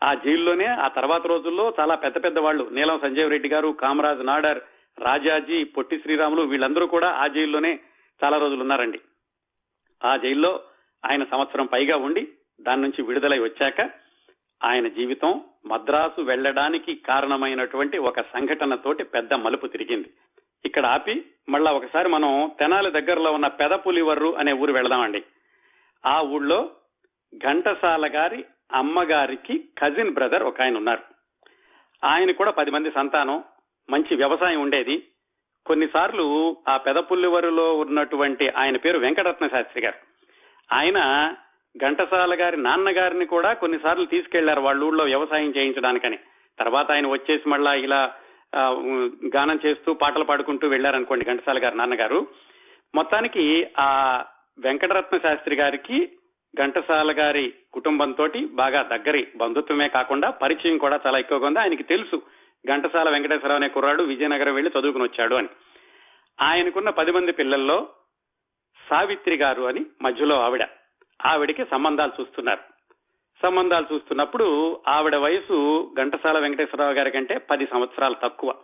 [0.03, 4.62] ఆ జైల్లోనే ఆ తర్వాత రోజుల్లో చాలా పెద్ద పెద్ద వాళ్ళు నీలం సంజీవ్ రెడ్డి గారు కామరాజ్ నాడర్
[4.99, 7.79] రాజాజీ పొట్టి శ్రీరాములు వీళ్ళందరూ కూడా ఆ జైల్లోనే
[8.23, 8.99] చాలా రోజులు ఉన్నారండి.
[10.05, 10.59] ఆ జైల్లో
[11.05, 12.27] ఆయన సంవత్సరం పైగా ఉండి
[12.62, 13.81] దాని నుంచి విడుదలై వచ్చాక
[14.63, 20.09] ఆయన జీవితం మద్రాసు వెళ్ళడానికి కారణమైనటువంటి ఒక సంఘటనతోటి పెద్ద మలుపు తిరిగింది.
[20.65, 25.23] ఇక్కడ ఆపి మళ్ళా ఒకసారి మనం తెనాలి దగ్గరలో ఉన్న పెదపులివర్రు అనే ఊరు వెళదామండి.
[26.06, 26.69] ఆ ఊళ్ళో
[27.38, 31.02] ఘంటసాల గారి అమ్మగారికి కజిన్ బ్రదర్ ఒక ఆయన ఉన్నారు.
[32.04, 33.43] ఆయన కూడా పది మంది సంతానం
[33.89, 35.04] మంచి వ్యవసాయం ఉండేది.
[35.65, 39.97] కొన్నిసార్లు ఆ పెదపుల్లివరులో ఉన్నటువంటి ఆయన పేరు వెంకటరత్న శాస్త్రి గారు.
[40.73, 41.34] ఆయన
[41.78, 46.19] ఘంటసాల గారి నాన్నగారిని కూడా కొన్నిసార్లు తీసుకెళ్ళారు వాళ్ళ ఊళ్ళో వ్యవసాయం చేయించడానికని.
[46.60, 48.13] తర్వాత ఆయన వచ్చేసి మళ్ళా ఇలా
[49.35, 52.27] గానం చేస్తూ పాటలు పాడుకుంటూ వెళ్ళారనుకోండి ఘంటసాల గారి నాన్నగారు.
[52.95, 54.23] మొత్తానికి ఆ
[54.59, 56.11] వెంకటరత్న శాస్త్రి గారికి
[56.59, 61.59] ఘంటసాల గారి కుటుంబంతో బాగా దగ్గరి బంధుత్వమే కాకుండా పరిచయం కూడా చాలా ఎక్కువగా ఉంది.
[61.59, 62.21] ఆయనకి తెలుసు
[62.67, 65.47] ఘంటసాల వెంకటేశ్వరరావు అనే కుర్రాడు విజయనగరం వెళ్ళి చదువుకుని వచ్చాడు అని.
[66.41, 67.87] ఆయనకున్న పది మంది పిల్లల్లో
[68.89, 70.63] సావిత్రి గారు అని మధ్యలో ఆవిడ.
[71.25, 72.72] ఆవిడికి సంబంధాలు చూస్తున్నారు.
[73.45, 78.56] సంబంధాలు చూస్తున్నప్పుడు ఆవిడ వయసు ఘంటసాల వెంకటేశ్వరరావు గారి కంటే పది సంవత్సరాలు తక్కువ.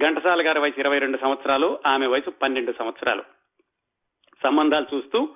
[0.00, 3.22] ఘంటసాల గారి వయసు ఇరవై రెండు సంవత్సరాలు ఆమె వయసు పన్నెండు సంవత్సరాలు.
[4.44, 5.28] సంబంధాలు చూస్తూ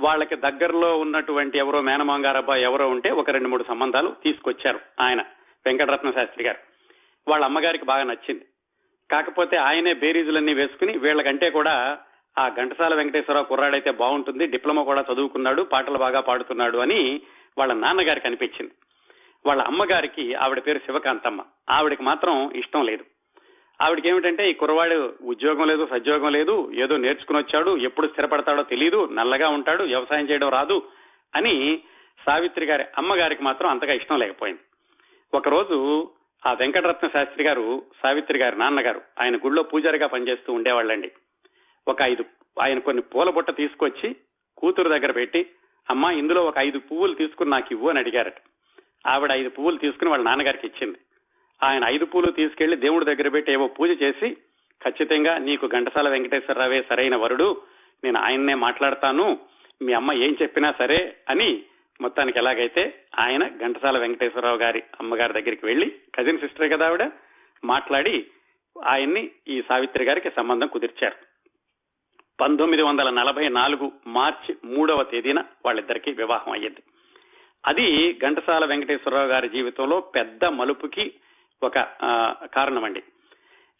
[0.00, 5.20] వాళ్ళకి దగ్గరలో ఉన్నటువంటి ఎవరో మేనమాంగారబ్బాయి ఎవరో ఉంటే ఒక రెండు మూడు సంబంధాలు తీసుకొచ్చారు ఆయన
[5.66, 6.58] వెంకటరత్న శాస్త్రి గారు.
[7.28, 8.46] వాళ్ళ అమ్మగారికి బాగా నచ్చింది.
[9.10, 11.98] కాకపోతే ఆయనే బేరీజులన్నీ వేసుకుని వీళ్ళకంటే కూడా
[12.38, 17.20] ఆ ఘంటసాల వెంకటేశ్వరరావు కుర్రాడైతే బాగుంటుంది డిప్లొమా కూడా చదువుకున్నాడు పాటలు బాగా పాడుతున్నాడు అని
[17.58, 18.72] వాళ్ళ నాన్నగారికి అనిపించింది.
[19.46, 21.44] వాళ్ళ అమ్మగారికి ఆవిడ పేరు శివకాంతమ్మ.
[21.70, 23.04] ఆవిడకి మాత్రం ఇష్టం లేదు.
[23.82, 29.48] ఆవిడకి ఏమిటంటే ఈ కుర్రవాడు ఉద్యోగం లేదు సద్యోగం లేదు ఏదో నేర్చుకుని వచ్చాడు ఎప్పుడు స్థిరపడతాడో తెలియదు నల్లగా
[29.48, 30.82] ఉంటాడు వ్యవసాయం చేయడం రాదు
[31.36, 31.80] అని
[32.26, 34.60] సావిత్రి గారి అమ్మగారికి మాత్రం అంతగా ఇష్టం లేకపోయింది.
[35.34, 36.08] ఒకరోజు
[36.46, 41.10] ఆ వెంకటరత్న శాస్త్రి గారు సావిత్రి గారి నాన్నగారు ఆయన గుళ్ళో పూజారిగా పనిచేస్తూ ఉండేవాళ్ళండి.
[41.88, 42.24] ఒక ఐదు
[42.62, 44.16] ఆయన కొన్ని పూల బుట్ట తీసుకొచ్చి
[44.58, 45.46] కూతురు దగ్గర పెట్టి
[45.90, 48.38] అమ్మా ఇందులో ఒక ఐదు పువ్వులు తీసుకుని నాకు ఇవ్వు అని అడిగారట.
[49.06, 50.98] ఆవిడ ఐదు పువ్వులు తీసుకుని వాళ్ళ నాన్నగారికి ఇచ్చింది.
[51.62, 54.36] ఆయన ఐదు పూలు తీసుకెళ్ళి దేవుడి దగ్గర పెట్టి ఏవో పూజ చేసి
[54.82, 57.62] ఖచ్చితంగా నీకు ఘంటసాల వెంకటేశ్వరరావే సరైన వరుడు
[58.04, 59.38] నేను ఆయన్నే మాట్లాడతాను
[59.82, 61.62] మీ అమ్మ ఏం చెప్పినా సరే అని
[62.00, 67.10] మొత్తానికి ఎలాగైతే ఆయన ఘంటసాల వెంకటేశ్వరరావు గారి అమ్మగారి దగ్గరికి వెళ్ళి కజిన్ సిస్టర్ కదా ఆవిడ
[67.64, 68.26] మాట్లాడి
[68.84, 71.27] ఆయన్ని ఈ సావిత్రి గారికి సంబంధం కుదిర్చారు.
[72.40, 76.82] పంతొమ్మిది వందల నలభై నాలుగు మార్చి మూడవ తేదీన వాళ్ళిద్దరికీ వివాహం అయ్యింది.
[77.66, 81.14] అది ఘంటసాల వెంకటేశ్వరరావు గారి జీవితంలో పెద్ద మలుపుకి
[81.62, 81.78] ఒక
[82.54, 83.02] కారణమండి.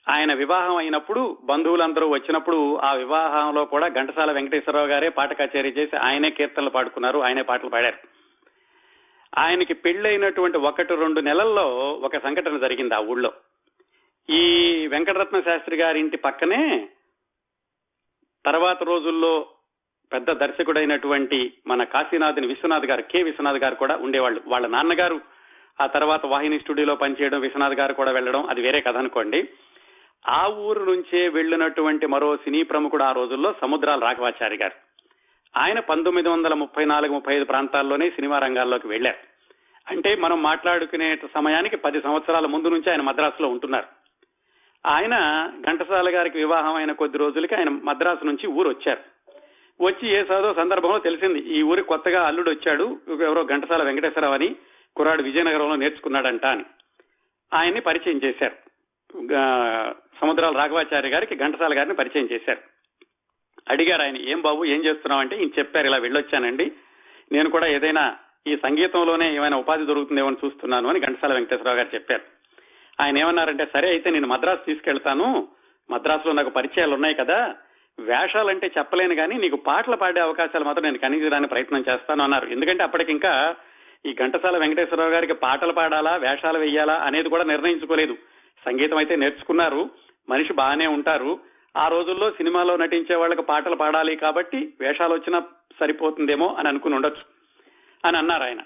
[0.09, 6.31] ఆయన వివాహం అయినప్పుడు బంధువులందరూ వచ్చినప్పుడు ఆ వివాహంలో కూడా ఘంటసాల వెంకటేశ్వరరావు గారే పాట కచేరీ చేసి ఆయనే
[6.31, 8.09] కీర్తనలు పాడుకున్నారు ఆయనే పాటలు పాడారు.
[9.39, 13.33] ఆయనకి పెళ్ళైనటువంటి ఒకటి రెండు నెలల్లో ఒక సంఘటన జరిగింది ఆ ఊళ్ళో.
[14.31, 16.89] ఈ వెంకటరత్న శాస్త్రి గారి ఇంటి పక్కనే
[18.47, 19.47] తర్వాత రోజుల్లో
[20.13, 23.23] పెద్ద దర్శకుడైనటువంటి మన కాశీనాథుని విశ్వనాథ్ గారు కె.
[23.23, 24.41] విశ్వనాథ్ గారు కూడా ఉండేవాళ్ళు.
[24.47, 25.21] వాళ్ళ నాన్నగారు
[25.81, 29.49] ఆ తర్వాత వాహిని స్టూడియోలో పనిచేయడం విశ్వనాథ్ గారు కూడా వెళ్ళడం అది వేరే కథ అనుకోండి.
[30.29, 34.89] ఆ ఊరు నుంచే వెళ్ళినటువంటి మరో సినీ ప్రముఖుడు ఆ రోజుల్లో సముద్రాల రాఘవాచారి గారు.
[35.59, 39.17] ఆయన పంతొమ్మిది వందల ముప్పై నాలుగు ముప్పై ఐదు ప్రాంతాల్లోనే సినిమా రంగాల్లోకి వెళ్ళారు
[39.89, 43.98] అంటే మనం మాట్లాడుకునే సమయానికి పది సంవత్సరాల ముందు నుంచి ఆయన మద్రాసులో ఉంటున్నారు.
[44.87, 45.17] ఆయన
[45.71, 49.19] ఘంటసాల గారికి వివాహం అయిన కొద్ది రోజులకి ఆయన మద్రాసు నుంచి ఊరు వచ్చారు
[49.85, 54.57] వచ్చి ఏ సదో సందర్భంలో తెలిసింది ఈ ఊరి కొత్తగా అల్లుడు వచ్చాడు ఎవరో ఘంటసాల వెంకటేశ్వరరావు అని
[54.97, 56.65] కురాడు విజయనగరంలో నేర్చుకున్నాడంట అని.
[57.55, 58.57] ఆయన్ని పరిచయం చేశారు.
[60.21, 62.59] సముద్రాల రాఘవాచార్య గారికి ఘంటసాల గారిని పరిచయం చేశారు.
[63.69, 65.21] అడిగారు ఆయన ఏం బాబు ఏం చేస్తున్నావు?
[65.21, 66.73] అంటే ఈయన చెప్పారు ఇలా వెళ్ళొచ్చానండి.
[67.33, 72.38] నేను కూడా ఏదైనా ఈ సంగీతంలోనే ఏమైనా ఉపాధి దొరుకుతుందేమో అని చూస్తున్నాను అని ఘంటసాల వెంకటేశ్వరరావు గారు చెప్పారు.
[73.01, 75.49] ఆయన ఏమన్నారంటే సరే అయితే నేను మద్రాసు తీసుకెళ్తాను.
[75.91, 77.55] మద్రాసులో నాకు పరిచయాలు ఉన్నాయి కదా.
[78.01, 82.47] వేషాలంటే చెప్పలేను కానీ నీకు పాటలు పాడే అవకాశాలు మాత్రం నేను కనిపించడానికి ప్రయత్నం చేస్తాను అన్నారు.
[82.47, 83.57] ఎందుకంటే అప్పటికింకా
[84.07, 88.15] ఈ ఘంటసాల వెంకటేశ్వరరావు గారికి పాటలు పాడాలా వేషాలు వేయాలా అనేది కూడా నిర్ణయించుకోలేదు.
[88.67, 89.91] సంగీతం అయితే నేర్చుకున్నారు.
[90.29, 91.41] మనిషి బాగానే ఉంటారు.
[91.77, 95.43] ఆ రోజుల్లో సినిమాలో నటించే వాళ్ళకి పాటలు పాడాలి కాబట్టి వేషాలు వచ్చినా
[95.81, 97.23] సరిపోతుందేమో అని అనుకుని ఉండొచ్చు
[98.05, 98.61] అని అన్నారు ఆయన.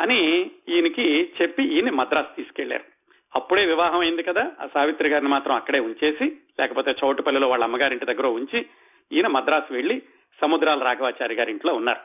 [0.00, 2.91] అని ఈయనకి చెప్పి ఈయన మద్రాసు తీసుకెళ్ళారు.
[3.36, 4.50] అప్పుడే వివాహం అయింది కదా.
[4.60, 6.24] ఆ సావిత్రి గారిని మాత్రం అక్కడే ఉంచేసి
[6.60, 8.66] లేకపోతే చౌటుపల్లిలో వాళ్ళ అమ్మగారింటి దగ్గర ఉంచి
[9.12, 10.02] ఈయన మద్రాసు వెళ్ళి
[10.40, 12.00] సముద్రాల రాఘవాచారి గారి ఇంట్లో ఉన్నారు.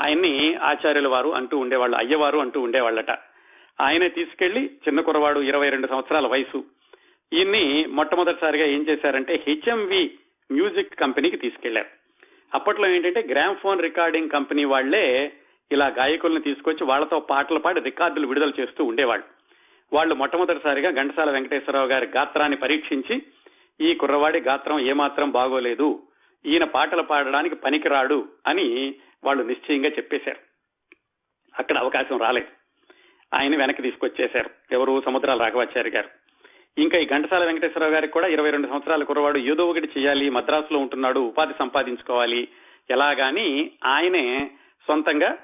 [0.00, 3.10] ఆయన్ని ఆచార్యుల వారు అంటూ ఉండేవాళ్ళు అయ్యవారు అంటూ ఉండేవాళ్ళట.
[3.80, 6.64] ఆయనే తీసుకెళ్ళి చిన్న కురవాడు ఇరవై రెండు సంవత్సరాల వయసు.
[7.32, 10.18] ఈయన్ని మొట్టమొదటిసారిగా ఏం చేశారంటే హెచ్ఎంవి
[10.52, 11.86] మ్యూజిక్ కంపెనీకి తీసుకెళ్ళారు.
[12.54, 15.32] అప్పట్లో ఏంటంటే గ్రామ్ ఫోన్ రికార్డింగ్ కంపెనీ వాళ్ళే
[15.72, 19.39] ఇలా గాయకుల్ని తీసుకొచ్చి వాళ్ళతో పాటలు పాడి రికార్డులు విడుదల చేస్తూ ఉండేవాళ్ళు.
[19.92, 23.22] వాళ్ళు మొట్టమొదటిసారిగా ఘంటసాల వెంకటేశ్వరరావు గారి గాత్రాన్ని పరీక్షించి
[23.80, 26.02] ఈ కుర్రవాడి గాత్రం ఏమాత్రం బాగోలేదు
[26.46, 30.38] ఈయన పాటలు పాడడానికి పనికిరాడు అని వాళ్ళు నిశ్చయంగా చెప్పేశారు.
[31.58, 32.46] అక్కడ అవకాశం రాలేదు.
[33.34, 34.50] ఆయన వెనక్కి తీసుకొచ్చేశారు.
[34.72, 35.02] ఎవరు?
[35.06, 36.08] సముద్రాల రాఘవాచారి గారు.
[36.80, 41.20] ఇంకా ఈ ఘంటసాల వెంకటేశ్వరరావు గారికి కూడా ఇరవై రెండు సంవత్సరాల కుర్రవాడు ఏదో ఒకటి చేయాలి మద్రాసులో ఉంటున్నాడు
[41.20, 42.48] ఉపాధి సంపాదించుకోవాలి.
[42.90, 44.50] ఎలాగాని ఆయనే
[44.88, 45.38] సొంతంగా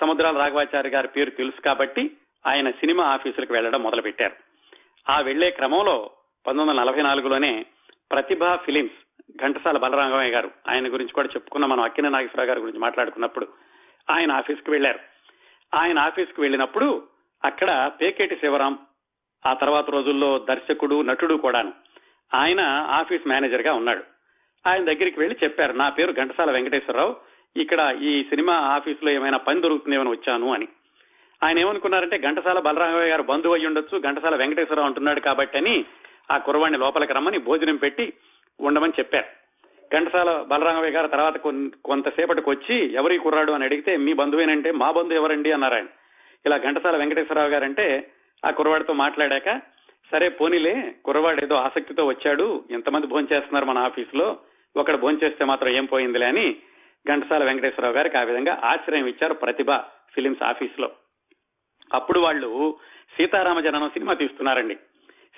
[0.00, 2.10] సముద్రాల రాఘవాచారి గారి పేరు తెలుసు కాబట్టి
[2.46, 4.34] ఆయన సినిమా ఆఫీసులకు వెళ్ళడం మొదలుపెట్టారు.
[5.12, 6.10] ఆ వెళ్ళే క్రమంలో
[6.46, 7.66] పంతొమ్మిది వందల నలభై నాలుగులోనే
[8.10, 11.66] ప్రతిభా ఫిలిమ్స్ ఘంటసాల బలరామయ్య గారు ఆయన గురించి కూడా చెప్పుకున్న.
[11.66, 13.48] మనం అక్కిన నాగేశ్వరరావు గారి గురించి మాట్లాడుకున్నప్పుడు
[14.10, 14.98] ఆయన ఆఫీస్కి వెళ్ళారు
[15.74, 17.02] ఆయన ఆఫీస్కి వెళ్ళినప్పుడు
[17.44, 18.78] అక్కడ పేకేటి శివరాం
[19.46, 21.72] ఆ తర్వాత రోజుల్లో దర్శకుడు నటుడు కూడాను
[22.34, 24.04] ఆయన ఆఫీస్ మేనేజర్గా ఉన్నాడు.
[24.68, 27.16] ఆయన దగ్గరికి వెళ్ళి చెప్పారు నా పేరు ఘంటసాల వెంకటేశ్వరరావు
[27.56, 30.68] ఇక్కడ ఈ సినిమా ఆఫీస్లో ఏమైనా పని దొరుకుతుందేమని వచ్చాను అని.
[31.42, 35.74] ఆయన ఏమనుకున్నారంటే ఘంటసాల బలరామయ్య గారు బంధువు అయ్యి ఉండొచ్చు ఘంటసాల వెంకటేశ్వరరావు అంటున్నాడు కాబట్టి అని
[36.30, 38.12] ఆ కుర్రవాణ్ణి లోపలికి రమ్మని భోజనం పెట్టి
[38.60, 39.28] ఉండమని చెప్పారు.
[39.92, 41.36] ఘంటసాల బలరామయ్య గారు తర్వాత
[41.84, 45.52] కొంతసేపటికి వచ్చి ఎవరి కుర్రాడు అని అడిగితే మీ బంధువేనంటే మా బంధువు ఎవరండి?
[45.52, 45.88] అన్నారు ఆయన.
[46.44, 47.86] ఇలా ఘంటసాల వెంకటేశ్వరరావు గారంటే
[48.42, 49.50] ఆ కుర్రవాడితో మాట్లాడాక
[50.12, 54.26] సరే పోనీలే కుర్రవాడు ఏదో ఆసక్తితో వచ్చాడు ఎంతమంది భోంచేస్తున్నారు మన ఆఫీసులో
[54.76, 56.46] ఒకడు భోంచేస్తే మాత్రం ఏం పోయిందిలే అని
[57.06, 59.70] ఘంటసాల వెంకటేశ్వరరావు గారికి ఆ విధంగా ఆశ్రయం ఇచ్చారు ప్రతిభ
[60.14, 60.88] ఫిలిమ్స్ ఆఫీస్లో
[61.94, 62.76] అప్పుడు వాళ్ళు
[63.16, 64.74] సీతారామ జననం సినిమా తీస్తున్నారండి.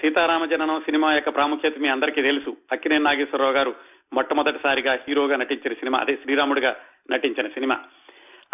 [0.00, 2.56] సీతారామ జననం సినిమా యొక్క ప్రాముఖ్యత మీ అందరికీ తెలుసు.
[2.72, 3.74] అక్కినే నాగేశ్వరరావు గారు
[4.12, 6.76] మొట్టమొదటిసారిగా హీరోగా నటించిన సినిమా అదే శ్రీరాముడిగా
[7.10, 7.80] నటించిన సినిమా.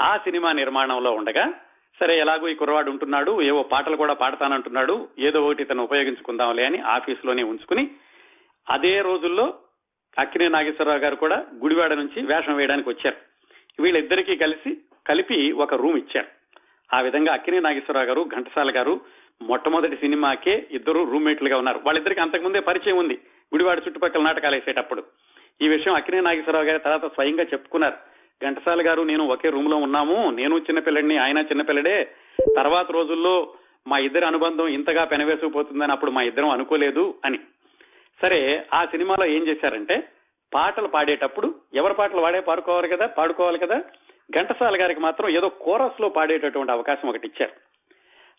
[0.00, 1.52] ఆ సినిమా నిర్మాణంలో ఉండగా
[2.00, 7.42] సరే ఎలాగో ఈ కుర్రవాడు ఉంటున్నాడు ఏవో పాటలు కూడా పాడతానంటున్నాడు ఏదో ఒకటి తను ఉపయోగించుకుందాంలే అని ఆఫీసులోనే
[7.42, 7.90] ఉంచుకుని
[8.70, 9.54] అదే రోజుల్లో
[10.18, 13.16] అక్కినే నాగేశ్వరరావు గారు కూడా గుడివాడ నుంచి వేషం వేయడానికి వచ్చారు.
[13.82, 14.76] వీళ్ళిద్దరికీ కలిసి
[15.06, 16.43] కలిపి ఒక రూమ్ ఇచ్చారు.
[16.94, 19.00] ఆ విధంగా అక్కినే నాగేశ్వరరావు గారు ఘంటసాల గారు
[19.42, 21.78] మొట్టమొదటి సినిమాకే ఇద్దరు రూమ్మేట్లుగా ఉన్నారు.
[21.78, 23.14] వాళ్ళిద్దరికి అంతకుముందే పరిచయం ఉంది.
[23.54, 25.04] గుడివాడ చుట్టుపక్కల నాటకాలు వేసేటప్పుడు.
[25.62, 27.94] ఈ విషయం అక్కినే నాగేశ్వరరావు గారి తర్వాత స్వయంగా చెప్పుకున్నారు.
[28.44, 30.30] ఘంటసాల గారు నేను ఒకే రూమ్లో ఉన్నాము.
[30.30, 32.04] నేను చిన్నపిల్లడిని ఆయన చిన్నపిల్లడే.
[32.56, 33.54] తర్వాత రోజుల్లో
[33.88, 37.38] మా ఇద్దరి అనుబంధం ఇంతగా పెనవేసుకుపోతుందని అప్పుడు మా ఇద్దరం అనుకోలేదు అని.
[38.22, 40.08] సరే ఆ సినిమాలో ఏం చేశారంటే
[40.54, 43.06] పాటలు పాడేటప్పుడు ఎవరి పాటలు వాడే పాడుకోవాలి కదా?
[43.06, 43.82] పాడుకోవాలి కదా?
[44.30, 47.52] ఘంటసాల గారికి మాత్రం ఏదో కోరస్లో పాడేటటువంటి అవకాశం ఒకటి ఇచ్చారు.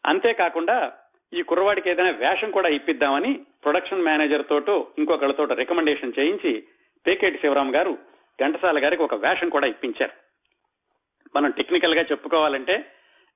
[0.05, 0.93] అంతేకాకుండా
[1.33, 6.63] ఈ కుర్రవాడికి ఏదైనా వేషం కూడా ఇప్పిద్దామని ప్రొడక్షన్ మేనేజర్ తోటో ఇంకొకళ్ళతో రికమెండేషన్ చేయించి
[7.07, 7.97] పేకేటి శివరాం గారు
[8.41, 10.11] ఘంటసాల గారికి ఒక వేషం కూడా ఇప్పించారు.
[11.35, 12.85] మనం టెక్నికల్గా చెప్పుకోవాలంటే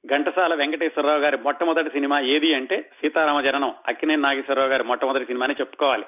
[0.05, 6.05] ఘంటసాల వెంకటేశ్వరరావు గారి మొట్టమొదటి సినిమా ఏది అంటే సీతారామ జననం అక్కినేని నాగేశ్వరరావు గారి మొట్టమొదటి సినిమాని చెప్పుకోవాలి.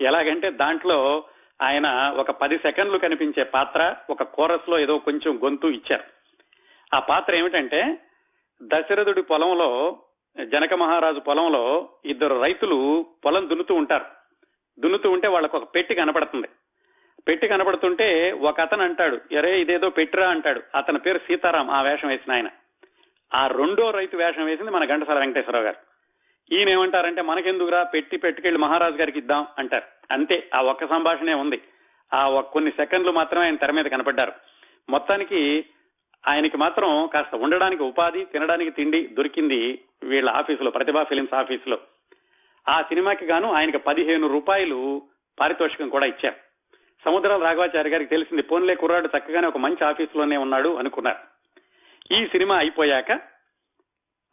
[0.00, 1.24] ఎలాగంటే దాంట్లో
[1.62, 6.04] ఆయన ఒక పది సెకండ్లు కనిపించే పాత్ర ఒక కోరస్లో ఏదో కొంచెం గొంతు ఇచ్చారు.
[6.96, 7.98] ఆ పాత్ర ఏమిటంటే
[8.62, 9.98] దశరథుడి పొలంలో
[10.44, 14.04] జనక మహారాజు పొలంలో ఇద్దరు రైతులు పొలం దున్నుతూ ఉంటారు.
[14.80, 16.48] దున్నుతూ ఉంటే వాళ్ళకు ఒక పెట్టి కనపడుతుంది.
[17.28, 20.62] పెట్టి కనపడుతుంటే ఒక అతను అంటాడు ఎరే ఇదేదో పెట్టిరా అంటాడు.
[20.74, 22.48] అతని పేరు సీతారాం ఆ వేషం వేసిన ఆయన.
[23.34, 25.87] ఆ రెండో రైతు వేషం వేసింది మన ఘంటసాల వెంకటేశ్వరరావు గారు.
[26.52, 30.12] ఈయన ఏమంటారంటే మనకెందుకురా పెట్టి పెట్టుకెళ్ళి మహారాజు గారికి ఇద్దాం అంటారు.
[30.12, 31.62] అంతే ఆ ఒక్క సంభాషణే ఉంది.
[32.14, 34.32] ఆ కొన్ని సెకండ్లు మాత్రమే ఆయన తెర మీద కనపడ్డారు.
[34.88, 35.64] మొత్తానికి
[36.28, 41.78] ఆయనకి మాత్రం కాస్త ఉండడానికి ఉపాధి తినడానికి తిండి దొరికింది వీళ్ళ ఆఫీసులో ప్రతిభా ఫిలిమ్స్ ఆఫీసులో.
[42.68, 45.02] ఆ సినిమాకి గాను ఆయనకి పదిహేను రూపాయలు
[45.40, 46.36] పారితోషికం కూడా ఇచ్చారు.
[47.04, 51.18] సముద్రం రాఘవాచారి గారికి తెలిసింది పోన్లే కుర్రాడు చక్కగానే ఒక మంచి ఆఫీసులోనే ఉన్నాడు అనుకున్నారు.
[52.14, 53.37] ఈ సినిమా అయిపోయాక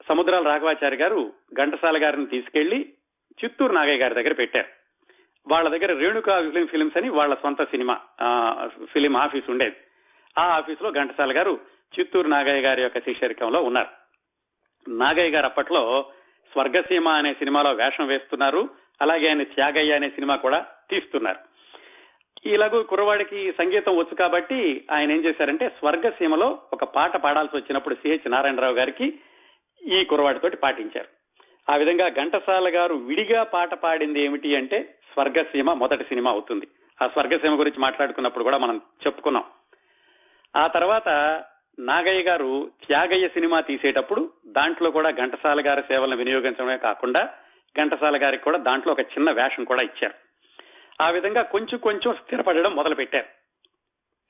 [0.07, 2.93] సముద్రాల రాఘవాచారి గారు ఘంటసాల గారిని తీసుకెళ్ళి
[3.43, 4.67] చిత్తూరు నాగయ్య గారి దగ్గర పెట్టారు.
[5.47, 7.99] వాళ్ళ దగ్గర రేణుకా ఫిలిం ఫిలిమ్స్ అని వాళ్ళ సొంత సినిమా
[8.93, 9.75] ఫిలిం ఆఫీస్ ఉండేది.
[10.39, 11.59] ఆ ఆఫీస్లో ఘంటసాల గారు
[11.99, 13.87] చిత్తూరు నాగయ్య గారి యొక్క శిష్యరికంలో ఉన్నారు.
[14.89, 16.05] నాగయ్య గారు అప్పట్లో
[16.51, 18.69] స్వర్గసీమ అనే సినిమాలో వేషం వేస్తున్నారు.
[19.01, 21.39] అలాగే ఆయన త్యాగయ్య అనే సినిమా కూడా తీస్తున్నారు.
[22.45, 28.73] ఇలాగూ కుర్రవాడికి సంగీతం వచ్చు కాబట్టి ఆయన ఏం చేశారంటే స్వర్గసీమలో ఒక పాట పాడాల్సి వచ్చినప్పుడు సిహెచ్ నారాయణరావు
[28.73, 29.19] గారికి
[29.85, 31.07] ఈ కురవాడితోటి పాటించారు.
[31.71, 36.67] ఆ విధంగా ఘంటసాల గారు విడిగా పాట పాడింది ఏమిటి అంటే స్వర్గసీమ మొదటి సినిమా అవుతుంది.
[37.03, 39.43] ఆ స్వర్గసీమ గురించి మాట్లాడుకున్నప్పుడు కూడా మనం చెప్పుకున్నాం.
[40.55, 41.09] ఆ తర్వాత
[41.79, 47.29] నాగయ్య గారు త్యాగయ్య సినిమా తీసేటప్పుడు దాంట్లో కూడా ఘంటసాల గారి సేవలను వినియోగించడమే కాకుండా
[47.81, 50.13] ఘంటసాల గారికి కూడా దాంట్లో ఒక చిన్న వేషం కూడా ఇచ్చారు.
[51.03, 53.25] ఆ విధంగా కొంచెం కొంచెం స్థిరపడడం మొదలు పెట్టారు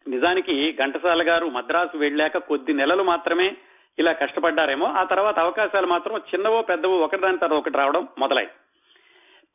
[0.10, 3.56] నిజానికి ఘంటసాల గారు మద్రాసు వెళ్ళాక కొద్ది నెలలు మాత్రమే
[4.00, 8.48] ఇలా కష్టపడ్డారేమో ఆ తర్వాత అవకాశాలు మాత్రం చిన్నవో పెద్దవో ఒకదాని తర్వాత ఒకటి రావడం మొదలై.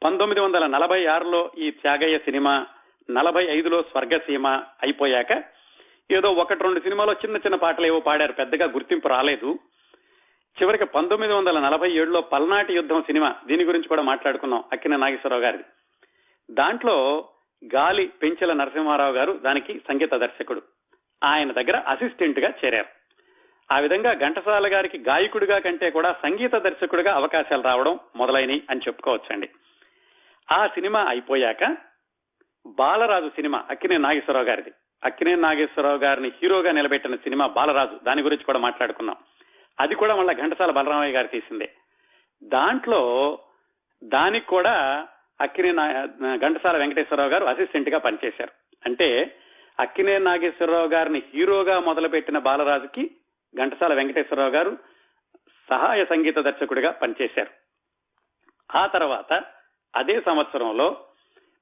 [0.05, 2.67] పంతొమ్మిది వందల నలభై ఆరులో ఈ త్యాగయ్య సినిమా
[3.11, 4.47] నలభై ఐదులో స్వర్గసీమ
[4.83, 5.45] అయిపోయాక
[6.11, 9.59] ఏదో ఒకటి రెండు సినిమాలో చిన్న చిన్న పాటలు ఏవో పాడారు పెద్దగా గుర్తింపు రాలేదు.
[10.63, 15.65] చివరికి పంతొమ్మిది వందల నలభై ఏడులో పల్నాటి యుద్ధం సినిమా దీని గురించి కూడా మాట్లాడుకున్నాం అక్కిన నాగేశ్వరరావు గారిది.
[16.51, 17.29] దాంట్లో
[17.75, 20.63] గాలి పెంచెల నరసింహారావు గారు దానికి సంగీత దర్శకుడు.
[21.25, 23.00] ఆయన దగ్గర అసిస్టెంట్గా చేరారు.
[23.73, 29.51] ఆ విధంగా ఘంటసాల గారికి గాయకుడిగా కంటే కూడా సంగీత దర్శకుడిగా అవకాశాలు రావడం మొదలైనవి అని చెప్పుకోవచ్చండి.
[30.53, 31.77] ఆ సినిమా అయిపోయాక
[32.67, 34.73] బాలరాజు సినిమా అక్కినే నాగేశ్వరరావు గారిది.
[35.05, 38.01] అక్కినే నాగేశ్వరరావు గారిని హీరోగా నిలబెట్టిన సినిమా బాలరాజు.
[38.05, 39.17] దాని గురించి కూడా మాట్లాడుకున్నాం
[39.81, 41.71] అది కూడా మళ్ళా ఘంటసాల బలరామయ్య గారు తీసిందే.
[42.45, 43.39] దాంట్లో
[44.05, 45.07] దానికి కూడా
[45.41, 45.73] అక్కినే
[46.37, 48.51] ఘంటసాల వెంకటేశ్వరరావు గారు అసిస్టెంట్గా పనిచేశారు.
[48.87, 49.37] అంటే
[49.81, 53.11] అక్కినే నాగేశ్వరరావు గారిని హీరోగా మొదలుపెట్టిన బాలరాజుకి
[53.57, 54.79] ఘంటసాల వెంకటేశ్వరరావు గారు
[55.71, 57.51] సహాయ సంగీత దర్శకుడిగా పనిచేశారు.
[58.79, 59.43] ఆ తర్వాత
[59.97, 61.05] అదే సంవత్సరంలో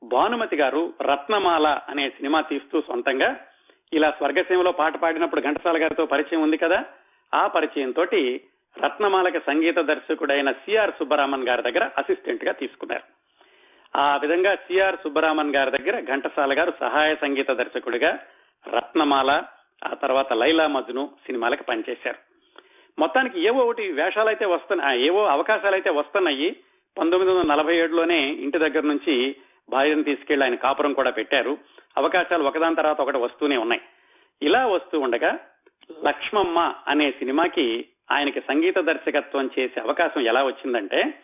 [0.02, 3.46] భానుమతి గారు రత్నమాల అనే సినిమా తీస్తూ సొంతంగా
[3.92, 6.84] ఇలా స్వర్గసీమలో పాట పాడినప్పుడు ఘంటసాల గారితో పరిచయం ఉంది కదా
[7.34, 8.40] ఆ పరిచయం తోటి
[8.84, 13.02] రత్నమాలకి సంగీత దర్శకుడైన సిఆర్ సుబ్బరామన్ గారి దగ్గర అసిస్టెంట్గా తీసుకున్నారు.
[13.98, 18.18] ఆ విధంగా సిఆర్ సుబ్బరామన్ గారి దగ్గర ఘంటసాల గారు సహాయ సంగీత దర్శకుడిగా
[18.68, 19.42] రత్నమాల
[19.84, 22.16] ఆ తర్వాత లైలా మజ్ను సినిమాలకు పనిచేశారు.
[22.98, 26.56] మొత్తానికి ఏవో ఒకటి వేషాలైతే వస్తున్నాయి ఏవో అవకాశాలైతే వస్తున్నాయి.
[26.98, 29.36] పంతొమ్మిది వందల నలభై ఏడులోనే ఇంటి దగ్గర నుంచి
[29.70, 31.58] భార్యను తీసుకెళ్ళి ఆయన కాపురం కూడా పెట్టారు.
[31.96, 33.80] అవకాశాలు ఒకదాని తర్వాత ఒకటి వస్తూనే ఉన్నాయి.
[34.42, 35.38] ఇలా వస్తూ ఉండగా
[36.04, 41.14] లక్ష్మమ్మ అనే సినిమాకి ఆయనకి సంగీత దర్శకత్వం చేసే అవకాశం ఎలా వచ్చిందంటే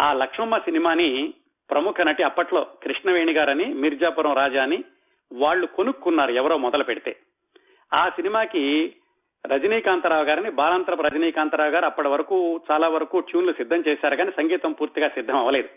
[0.00, 1.34] ఆ లక్ష్మమ్మ సినిమాని
[1.70, 4.84] ప్రముఖ నటి అప్పట్లో కృష్ణవేణి గారని మిర్జాపురం రాజా అని
[5.32, 7.16] వాళ్ళు కొనుక్కున్నారు ఎవరో మొదలు పెడితే.
[7.92, 8.94] ఆ సినిమాకి
[9.46, 15.08] రజనీకాంతరావు గారిని బాలాంతరపు రజనీకాంతరావు గారు అప్పటి వరకు చాలా వరకు ట్యూన్లు సిద్ధం చేశారు కానీ సంగీతం పూర్తిగా
[15.08, 15.68] సిద్ధం అవ్వలేదు.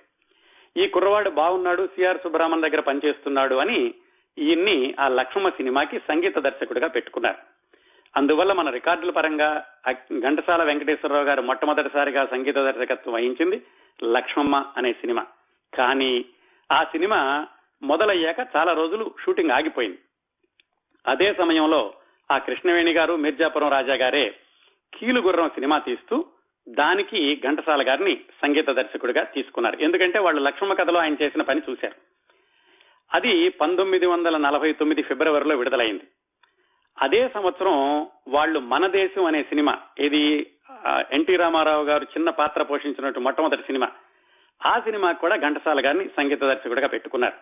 [0.78, 3.94] ఈ కుర్రవాడు బాగున్నాడు సిఆర్ సుబ్రహ్మణ్యం దగ్గర పనిచేస్తున్నాడు అని
[4.38, 7.36] ఈయన్ని ఆ లక్ష్మమ్మ సినిమాకి సంగీత దర్శకుడిగా పెట్టుకున్నారు.
[8.18, 9.66] అందువల్ల మన రికార్డుల పరంగా
[10.20, 13.62] ఘంటసాల వెంకటేశ్వరరావు గారు మొట్టమొదటిసారిగా సంగీత దర్శకత్వం వహించింది
[14.04, 15.26] లక్ష్మమ్మ అనే సినిమా.
[15.74, 16.26] కానీ
[16.72, 17.48] ఆ సినిమా
[17.84, 19.98] మొదలయ్యాక చాలా రోజులు షూటింగ్ ఆగిపోయింది.
[21.08, 21.94] అదే సమయంలో
[22.32, 24.36] ఆ కృష్ణవేణి గారు మిర్జాపురం రాజా గారే
[24.94, 26.26] కీలుగుర్రం సినిమా తీస్తూ
[26.70, 29.78] దానికి ఘంటసాల గారిని సంగీత దర్శకుడిగా తీసుకున్నారు.
[29.82, 31.96] ఎందుకంటే వాళ్ళు లక్ష్మణ కథలో ఆయన చేసిన పని చూశారు.
[33.14, 36.04] అది పంతొమ్మిది వందల నలభై తొమ్మిది ఫిబ్రవరిలో విడుదలైంది.
[37.02, 40.48] అదే సంవత్సరం వాళ్ళు మన దేశం అనే సినిమా ఇది
[40.88, 43.88] ఎన్టీ రామారావు గారు చిన్న పాత్ర పోషించినట్టు మొట్టమొదటి సినిమా
[44.66, 47.34] ఆ సినిమా కూడా ఘంటసాల గారిని సంగీత దర్శకుడిగా పెట్టుకున్నారు.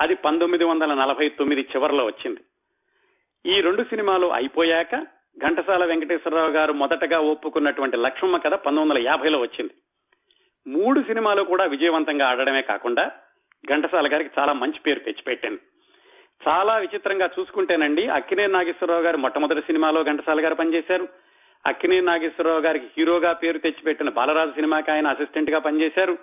[0.00, 2.40] అది పంతొమ్మిది వందల నలభై తొమ్మిది చివరిలో వచ్చింది.
[3.46, 5.06] ఈ రెండు సినిమాలు అయిపోయాక
[5.38, 9.72] ఘంటసాల వెంకటేశ్వరరావు గారు మొదటగా ఒప్పుకున్నటువంటి లక్ష్మమ్మ కథ పంతొమ్మిది వందల యాభైలో వచ్చింది.
[10.66, 13.10] మూడు సినిమాలు కూడా విజయవంతంగా ఆడడమే కాకుండా
[13.68, 15.60] ఘంటసాల గారికి చాలా మంచి పేరు తెచ్చిపెట్టింది.
[16.48, 21.08] చాలా విచిత్రంగా చూసుకుంటేనండి అక్కినే నాగేశ్వరరావు గారు మొట్టమొదటి సినిమాలో ఘంటసాల గారు పనిచేశారు.
[21.66, 26.18] అక్కినే నాగేశ్వరరావు గారికి హీరోగా పేరు తెచ్చిపెట్టిన బాలరాజు సినిమాకి ఆయన అసిస్టెంట్గా పనిచేశారు.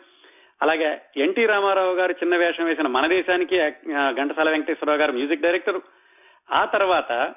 [0.62, 3.58] అలాగే ఎన్టీ రామారావు గారు చిన్న వేషం వేసిన మన దేశానికి
[4.12, 5.82] ఘంటసాల వెంకటేశ్వరరావు గారు మ్యూజిక్ డైరెక్టర్.
[6.52, 7.36] ఆ తర్వాత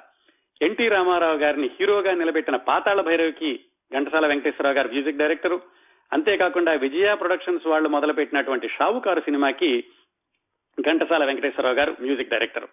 [0.61, 3.59] ఎన్టీ రామారావు గారిని హీరోగా నిలబెట్టిన పాతాళ భైరవికి
[3.93, 5.59] ఘంటసాల వెంకటేశ్వరరావు గారు మ్యూజిక్ డైరెక్టర్.
[6.13, 9.83] అంతేకాకుండా విజయ ప్రొడక్షన్స్ వాళ్ళు మొదలుపెట్టినటువంటి షావుకారు సినిమాకి
[10.81, 12.67] ఘంటసాల వెంకటేశ్వరరావు గారు మ్యూజిక్ డైరెక్టర్.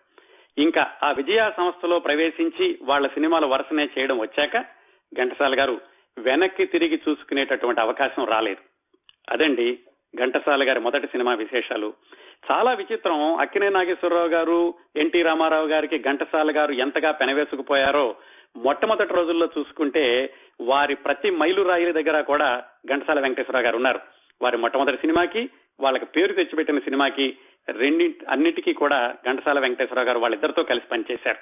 [0.59, 4.57] ఇంకా ఆ విజయ సంస్థలో ప్రవేశించి వాళ్ళ సినిమాలు వరుసనే చేయడం వచ్చాక
[5.15, 5.81] ఘంటసాల గారు
[6.19, 8.61] వెనక్కి తిరిగి చూసుకునేటటువంటి అవకాశం రాలేదు.
[9.31, 9.79] అదండి
[10.17, 11.93] ఘంటసాల గారి మొదటి సినిమా విశేషాలు.
[12.51, 13.35] చాలా విచిత్రం.
[13.35, 18.17] అక్కినే నాగేశ్వరరావు గారు ఎన్టీ రామారావు గారికి ఘంటసాల గారు ఎంతగా పెనవేసుకుపోయారో
[18.57, 24.01] మొట్టమొదటి రోజుల్లో చూసుకుంటే వారి ప్రతి మైలు రాయిల దగ్గర కూడా ఘంటసాల వెంకటేశ్వరరావు గారు ఉన్నారు.
[24.43, 27.37] వారి మొట్టమొదటి సినిమాకి వాళ్ళకి పేరు తెచ్చిపెట్టిన సినిమాకి
[27.69, 31.39] రెండి అన్నిటికీ కూడా ఘంటసాల వెంకటేశ్వరరావు గారు వాళ్ళిద్దరితో కలిసి పనిచేశారు.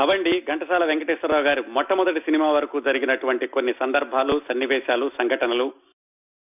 [0.00, 5.72] అవండి ఘంటసాల వెంకటేశ్వరరావు గారి మొట్టమొదటి సినిమా వరకు జరిగినటువంటి కొన్ని సందర్భాలు సన్నివేశాలు సంఘటనలు.